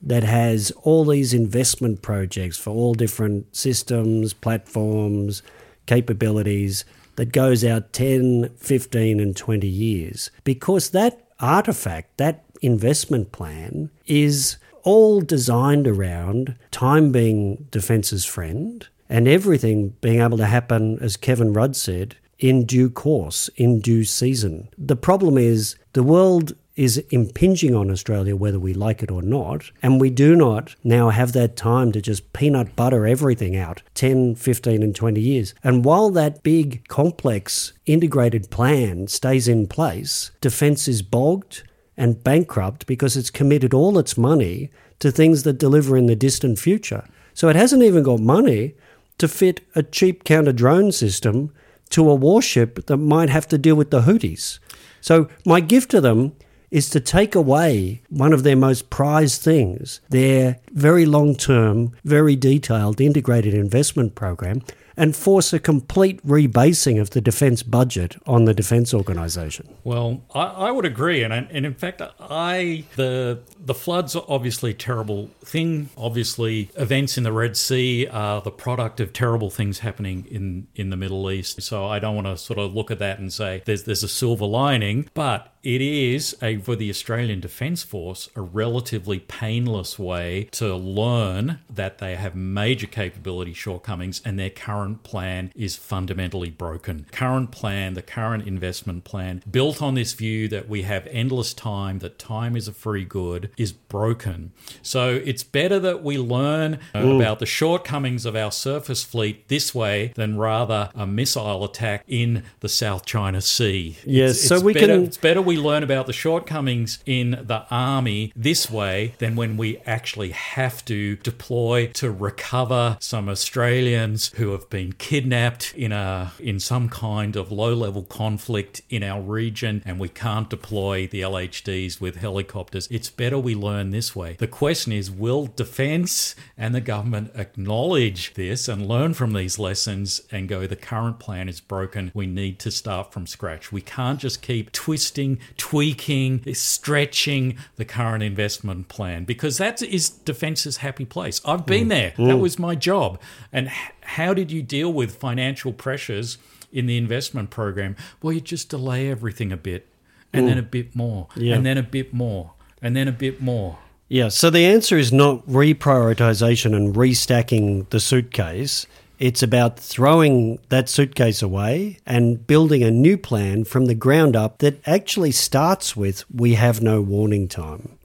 that 0.02 0.22
has 0.22 0.70
all 0.82 1.04
these 1.04 1.34
investment 1.34 2.02
projects 2.02 2.56
for 2.56 2.70
all 2.70 2.94
different 2.94 3.54
systems, 3.54 4.32
platforms, 4.32 5.42
capabilities 5.86 6.84
that 7.16 7.32
goes 7.32 7.64
out 7.64 7.92
10, 7.92 8.48
15, 8.56 9.20
and 9.20 9.36
20 9.36 9.66
years. 9.66 10.30
Because 10.44 10.90
that 10.90 11.28
artifact, 11.38 12.16
that 12.16 12.44
investment 12.62 13.32
plan, 13.32 13.90
is 14.06 14.56
all 14.82 15.20
designed 15.20 15.86
around 15.86 16.56
time 16.70 17.12
being 17.12 17.66
defence's 17.70 18.24
friend 18.24 18.88
and 19.08 19.28
everything 19.28 19.90
being 20.00 20.20
able 20.20 20.38
to 20.38 20.46
happen, 20.46 20.98
as 21.00 21.16
Kevin 21.16 21.52
Rudd 21.52 21.76
said, 21.76 22.16
in 22.40 22.64
due 22.64 22.90
course, 22.90 23.48
in 23.56 23.80
due 23.80 24.04
season. 24.04 24.68
The 24.76 24.96
problem 24.96 25.38
is 25.38 25.76
the 25.92 26.02
world 26.02 26.54
is 26.74 26.96
impinging 27.10 27.74
on 27.74 27.90
Australia 27.90 28.34
whether 28.34 28.58
we 28.58 28.72
like 28.72 29.02
it 29.02 29.10
or 29.10 29.20
not, 29.20 29.70
and 29.82 30.00
we 30.00 30.08
do 30.08 30.34
not 30.34 30.74
now 30.82 31.10
have 31.10 31.32
that 31.32 31.54
time 31.54 31.92
to 31.92 32.00
just 32.00 32.32
peanut 32.32 32.74
butter 32.74 33.06
everything 33.06 33.54
out 33.54 33.82
10, 33.94 34.34
15, 34.36 34.82
and 34.82 34.96
20 34.96 35.20
years. 35.20 35.54
And 35.62 35.84
while 35.84 36.08
that 36.10 36.42
big, 36.42 36.86
complex, 36.88 37.74
integrated 37.84 38.50
plan 38.50 39.08
stays 39.08 39.46
in 39.46 39.66
place, 39.66 40.30
defence 40.40 40.88
is 40.88 41.02
bogged 41.02 41.64
and 41.98 42.24
bankrupt 42.24 42.86
because 42.86 43.14
it's 43.14 43.30
committed 43.30 43.74
all 43.74 43.98
its 43.98 44.16
money 44.16 44.70
to 45.00 45.10
things 45.10 45.42
that 45.42 45.58
deliver 45.58 45.98
in 45.98 46.06
the 46.06 46.16
distant 46.16 46.58
future. 46.58 47.06
So 47.34 47.50
it 47.50 47.56
hasn't 47.56 47.82
even 47.82 48.02
got 48.02 48.20
money 48.20 48.74
to 49.18 49.28
fit 49.28 49.60
a 49.74 49.82
cheap 49.82 50.24
counter 50.24 50.52
drone 50.52 50.92
system 50.92 51.52
to 51.90 52.08
a 52.08 52.14
warship 52.14 52.86
that 52.86 52.96
might 52.96 53.28
have 53.28 53.46
to 53.48 53.58
deal 53.58 53.74
with 53.74 53.90
the 53.90 54.02
Houthis. 54.02 54.58
So 55.00 55.28
my 55.44 55.60
gift 55.60 55.90
to 55.92 56.00
them 56.00 56.32
is 56.70 56.88
to 56.90 57.00
take 57.00 57.34
away 57.34 58.02
one 58.08 58.32
of 58.32 58.44
their 58.44 58.56
most 58.56 58.90
prized 58.90 59.42
things, 59.42 60.00
their 60.08 60.58
very 60.70 61.04
long 61.04 61.34
term, 61.34 61.92
very 62.04 62.36
detailed 62.36 63.00
integrated 63.00 63.54
investment 63.54 64.14
program, 64.14 64.62
and 65.00 65.16
force 65.16 65.54
a 65.54 65.58
complete 65.58 66.24
rebasing 66.26 67.00
of 67.00 67.10
the 67.10 67.22
defence 67.22 67.62
budget 67.62 68.18
on 68.26 68.44
the 68.44 68.52
defence 68.52 68.92
organisation. 68.92 69.66
Well, 69.82 70.20
I, 70.34 70.42
I 70.42 70.70
would 70.70 70.84
agree, 70.84 71.22
and 71.22 71.32
I, 71.32 71.38
and 71.50 71.64
in 71.64 71.72
fact, 71.72 72.02
I 72.20 72.84
the 72.96 73.40
the 73.58 73.72
floods 73.72 74.14
are 74.14 74.24
obviously 74.28 74.72
a 74.72 74.74
terrible 74.74 75.30
thing. 75.42 75.88
Obviously, 75.96 76.70
events 76.76 77.16
in 77.16 77.24
the 77.24 77.32
Red 77.32 77.56
Sea 77.56 78.08
are 78.08 78.42
the 78.42 78.50
product 78.50 79.00
of 79.00 79.14
terrible 79.14 79.48
things 79.48 79.78
happening 79.78 80.26
in 80.30 80.66
in 80.74 80.90
the 80.90 80.98
Middle 80.98 81.30
East. 81.30 81.62
So 81.62 81.86
I 81.86 81.98
don't 81.98 82.14
want 82.14 82.26
to 82.26 82.36
sort 82.36 82.58
of 82.58 82.74
look 82.74 82.90
at 82.90 82.98
that 82.98 83.18
and 83.18 83.32
say 83.32 83.62
there's 83.64 83.84
there's 83.84 84.02
a 84.02 84.08
silver 84.08 84.44
lining, 84.44 85.08
but 85.14 85.50
it 85.62 85.80
is 85.82 86.34
a 86.42 86.56
for 86.58 86.74
the 86.74 86.88
Australian 86.88 87.40
Defence 87.40 87.82
Force 87.82 88.30
a 88.34 88.40
relatively 88.40 89.18
painless 89.18 89.98
way 89.98 90.48
to 90.52 90.74
learn 90.74 91.58
that 91.68 91.98
they 91.98 92.16
have 92.16 92.34
major 92.34 92.86
capability 92.86 93.52
shortcomings 93.52 94.22
and 94.24 94.38
their 94.38 94.48
current 94.50 95.02
plan 95.02 95.52
is 95.54 95.76
fundamentally 95.76 96.48
broken. 96.50 97.06
Current 97.12 97.50
plan, 97.50 97.92
the 97.94 98.00
current 98.02 98.46
investment 98.46 99.04
plan, 99.04 99.42
built 99.50 99.82
on 99.82 99.94
this 99.94 100.14
view 100.14 100.48
that 100.48 100.68
we 100.68 100.82
have 100.82 101.06
endless 101.10 101.52
time, 101.52 101.98
that 101.98 102.18
time 102.18 102.56
is 102.56 102.66
a 102.66 102.72
free 102.72 103.04
good, 103.04 103.50
is 103.58 103.72
broken. 103.72 104.52
So 104.82 105.20
it's 105.24 105.42
better 105.42 105.78
that 105.80 106.02
we 106.02 106.16
learn 106.16 106.78
uh, 106.94 107.00
about 107.16 107.38
the 107.38 107.46
shortcomings 107.46 108.24
of 108.24 108.34
our 108.34 108.52
surface 108.52 109.02
fleet 109.04 109.48
this 109.48 109.74
way 109.74 110.12
than 110.16 110.38
rather 110.38 110.90
a 110.94 111.06
missile 111.06 111.64
attack 111.64 112.04
in 112.08 112.44
the 112.60 112.68
South 112.68 113.04
China 113.04 113.40
Sea. 113.42 113.96
Yes, 114.06 114.36
It's- 114.36 114.48
so 114.48 114.54
it's 114.56 114.64
we 114.64 114.72
better- 114.72 114.86
can- 114.86 115.04
It's 115.04 115.16
better 115.18 115.42
we 115.50 115.56
learn 115.56 115.82
about 115.82 116.06
the 116.06 116.12
shortcomings 116.12 117.00
in 117.06 117.32
the 117.42 117.66
army 117.72 118.32
this 118.36 118.70
way 118.70 119.16
than 119.18 119.34
when 119.34 119.56
we 119.56 119.78
actually 119.78 120.30
have 120.30 120.84
to 120.84 121.16
deploy 121.16 121.88
to 121.88 122.08
recover 122.08 122.96
some 123.00 123.28
Australians 123.28 124.30
who 124.36 124.52
have 124.52 124.70
been 124.70 124.92
kidnapped 124.92 125.74
in 125.74 125.90
a 125.90 126.30
in 126.38 126.60
some 126.60 126.88
kind 126.88 127.34
of 127.34 127.50
low-level 127.50 128.04
conflict 128.04 128.80
in 128.90 129.02
our 129.02 129.20
region 129.20 129.82
and 129.84 129.98
we 129.98 130.08
can't 130.08 130.48
deploy 130.48 131.08
the 131.08 131.20
LHDs 131.20 132.00
with 132.00 132.14
helicopters. 132.14 132.86
It's 132.88 133.10
better 133.10 133.36
we 133.36 133.56
learn 133.56 133.90
this 133.90 134.14
way. 134.14 134.36
The 134.38 134.46
question 134.46 134.92
is 134.92 135.10
will 135.10 135.46
defense 135.46 136.36
and 136.56 136.76
the 136.76 136.80
government 136.80 137.32
acknowledge 137.34 138.34
this 138.34 138.68
and 138.68 138.86
learn 138.86 139.14
from 139.14 139.32
these 139.32 139.58
lessons 139.58 140.20
and 140.30 140.48
go 140.48 140.68
the 140.68 140.76
current 140.76 141.18
plan 141.18 141.48
is 141.48 141.60
broken. 141.60 142.12
We 142.14 142.26
need 142.28 142.60
to 142.60 142.70
start 142.70 143.12
from 143.12 143.26
scratch. 143.26 143.72
We 143.72 143.80
can't 143.80 144.20
just 144.20 144.42
keep 144.42 144.70
twisting, 144.70 145.39
tweaking, 145.56 146.42
stretching 146.54 147.56
the 147.76 147.84
current 147.84 148.22
investment 148.22 148.88
plan 148.88 149.24
because 149.24 149.58
that 149.58 149.82
is 149.82 150.08
defense's 150.10 150.78
happy 150.78 151.04
place. 151.04 151.40
I've 151.44 151.66
been 151.66 151.86
mm. 151.86 151.90
there. 151.90 152.10
That 152.16 152.36
mm. 152.36 152.40
was 152.40 152.58
my 152.58 152.74
job. 152.74 153.20
And 153.52 153.68
how 154.02 154.34
did 154.34 154.50
you 154.50 154.62
deal 154.62 154.92
with 154.92 155.16
financial 155.16 155.72
pressures 155.72 156.38
in 156.72 156.86
the 156.86 156.96
investment 156.96 157.50
program? 157.50 157.96
Well, 158.22 158.32
you 158.32 158.40
just 158.40 158.68
delay 158.68 159.10
everything 159.10 159.52
a 159.52 159.56
bit 159.56 159.86
and 160.32 160.46
then 160.46 160.56
mm. 160.56 160.60
a 160.60 160.62
bit 160.62 160.94
more 160.94 161.28
Yeah. 161.36 161.56
and 161.56 161.66
then 161.66 161.78
a 161.78 161.82
bit 161.82 162.12
more 162.12 162.52
and 162.82 162.96
then 162.96 163.08
a 163.08 163.12
bit 163.12 163.40
more. 163.40 163.78
Yeah, 164.08 164.28
so 164.28 164.50
the 164.50 164.66
answer 164.66 164.98
is 164.98 165.12
not 165.12 165.46
reprioritization 165.46 166.74
and 166.74 166.94
restacking 166.94 167.88
the 167.90 168.00
suitcase. 168.00 168.86
It's 169.20 169.42
about 169.42 169.78
throwing 169.78 170.60
that 170.70 170.88
suitcase 170.88 171.42
away 171.42 171.98
and 172.06 172.46
building 172.46 172.82
a 172.82 172.90
new 172.90 173.18
plan 173.18 173.64
from 173.64 173.84
the 173.84 173.94
ground 173.94 174.34
up 174.34 174.58
that 174.58 174.80
actually 174.88 175.30
starts 175.30 175.94
with 175.94 176.24
we 176.34 176.54
have 176.54 176.80
no 176.80 177.02
warning 177.02 177.46
time. 177.46 177.98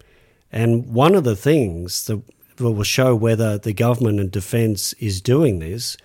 And 0.51 0.93
one 0.93 1.16
of 1.16 1.24
the 1.24 1.38
things 1.38 2.03
that 2.07 2.22
will 2.59 2.84
show 2.84 3.16
whether 3.16 3.57
the 3.57 3.72
government 3.72 4.20
and 4.20 4.30
defence 4.30 4.91
is 4.99 5.22
doing 5.22 5.59
this 5.59 5.95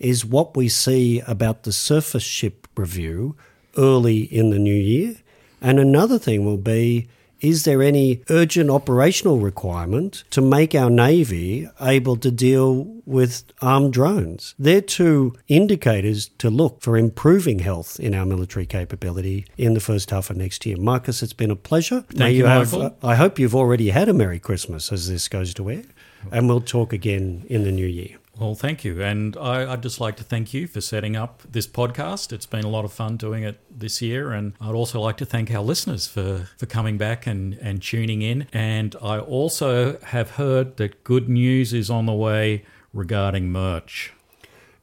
is 0.00 0.24
what 0.24 0.56
we 0.56 0.68
see 0.68 1.20
about 1.28 1.62
the 1.62 1.72
surface 1.72 2.24
ship 2.24 2.66
review 2.76 3.36
early 3.78 4.22
in 4.22 4.50
the 4.50 4.58
new 4.58 4.74
year. 4.74 5.14
And 5.60 5.78
another 5.78 6.18
thing 6.18 6.44
will 6.44 6.56
be 6.56 7.06
is 7.40 7.64
there 7.64 7.82
any 7.82 8.22
urgent 8.30 8.70
operational 8.70 9.38
requirement 9.38 10.24
to 10.30 10.40
make 10.40 10.74
our 10.74 10.90
Navy 10.90 11.68
able 11.80 12.16
to 12.16 12.30
deal 12.30 12.84
with 13.04 13.44
armed 13.60 13.92
drones? 13.92 14.54
They're 14.58 14.80
two 14.80 15.34
indicators 15.48 16.28
to 16.38 16.50
look 16.50 16.82
for 16.82 16.96
improving 16.96 17.60
health 17.60 18.00
in 18.00 18.14
our 18.14 18.26
military 18.26 18.66
capability 18.66 19.46
in 19.56 19.74
the 19.74 19.80
first 19.80 20.10
half 20.10 20.30
of 20.30 20.36
next 20.36 20.64
year. 20.66 20.76
Marcus, 20.76 21.22
it's 21.22 21.32
been 21.32 21.50
a 21.50 21.56
pleasure. 21.56 22.04
Thank 22.10 22.36
you, 22.36 22.46
have, 22.46 22.72
Michael. 22.72 22.96
I 23.02 23.14
hope 23.14 23.38
you've 23.38 23.54
already 23.54 23.90
had 23.90 24.08
a 24.08 24.14
Merry 24.14 24.38
Christmas 24.38 24.92
as 24.92 25.08
this 25.08 25.28
goes 25.28 25.54
to 25.54 25.70
air, 25.70 25.84
and 26.32 26.48
we'll 26.48 26.60
talk 26.60 26.92
again 26.92 27.44
in 27.48 27.64
the 27.64 27.72
new 27.72 27.86
year. 27.86 28.16
Well, 28.38 28.54
thank 28.54 28.84
you. 28.84 29.02
And 29.02 29.34
I, 29.38 29.72
I'd 29.72 29.82
just 29.82 29.98
like 29.98 30.16
to 30.16 30.24
thank 30.24 30.52
you 30.52 30.66
for 30.66 30.82
setting 30.82 31.16
up 31.16 31.42
this 31.50 31.66
podcast. 31.66 32.32
It's 32.32 32.44
been 32.44 32.64
a 32.64 32.68
lot 32.68 32.84
of 32.84 32.92
fun 32.92 33.16
doing 33.16 33.44
it 33.44 33.58
this 33.70 34.02
year. 34.02 34.32
And 34.32 34.52
I'd 34.60 34.74
also 34.74 35.00
like 35.00 35.16
to 35.18 35.24
thank 35.24 35.50
our 35.50 35.62
listeners 35.62 36.06
for, 36.06 36.48
for 36.58 36.66
coming 36.66 36.98
back 36.98 37.26
and, 37.26 37.54
and 37.62 37.82
tuning 37.82 38.20
in. 38.20 38.46
And 38.52 38.94
I 39.00 39.18
also 39.18 39.98
have 40.00 40.32
heard 40.32 40.76
that 40.76 41.02
good 41.02 41.30
news 41.30 41.72
is 41.72 41.88
on 41.88 42.04
the 42.04 42.12
way 42.12 42.66
regarding 42.92 43.50
merch. 43.50 44.12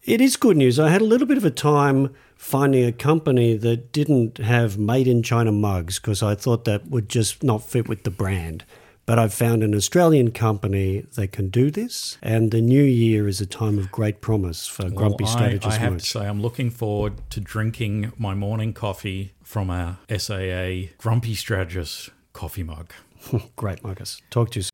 It 0.04 0.20
is 0.20 0.36
good 0.36 0.58
news. 0.58 0.80
I 0.80 0.90
had 0.90 1.02
a 1.02 1.06
little 1.06 1.28
bit 1.28 1.38
of 1.38 1.46
a 1.46 1.52
time 1.52 2.14
finding 2.36 2.84
a 2.86 2.92
company 2.92 3.56
that 3.56 3.92
didn't 3.92 4.40
have 4.40 4.80
made 4.80 5.08
in 5.08 5.22
China 5.22 5.52
mugs 5.52 6.00
because 6.00 6.24
I 6.24 6.34
thought 6.34 6.66
that 6.66 6.88
would 6.88 7.08
just 7.08 7.44
not 7.44 7.64
fit 7.64 7.88
with 7.88 8.04
the 8.04 8.12
brand. 8.12 8.66
But 9.06 9.20
I've 9.20 9.34
found 9.34 9.64
an 9.64 9.76
Australian 9.76 10.32
company 10.32 11.06
that 11.16 11.34
can 11.34 11.50
do 11.50 11.70
this, 11.70 12.18
and 12.22 12.52
the 12.52 12.62
new 12.62 12.84
year 12.84 13.28
is 13.28 13.42
a 13.42 13.46
time 13.46 13.78
of 13.78 13.92
great 13.92 14.22
promise 14.22 14.66
for 14.66 14.90
Grumpy 14.90 15.26
Well, 15.26 15.34
I, 15.34 15.36
Strategist 15.36 15.78
I 15.78 15.82
have 15.82 15.98
to 15.98 16.06
say, 16.06 16.26
I'm 16.26 16.42
looking 16.42 16.70
forward 16.70 17.30
to 17.32 17.42
drinking 17.42 18.14
my 18.18 18.34
morning 18.34 18.72
coffee 18.72 19.34
from 19.44 19.70
our 19.70 19.98
SAA 20.16 20.94
Grumpy 20.98 21.36
Strategist 21.36 22.12
coffee 22.32 22.64
mug. 22.64 22.94
Great, 23.56 23.84
Marcus. 23.84 24.22
Talk 24.30 24.52
to 24.52 24.60
you 24.60 24.64
soon. 24.64 24.73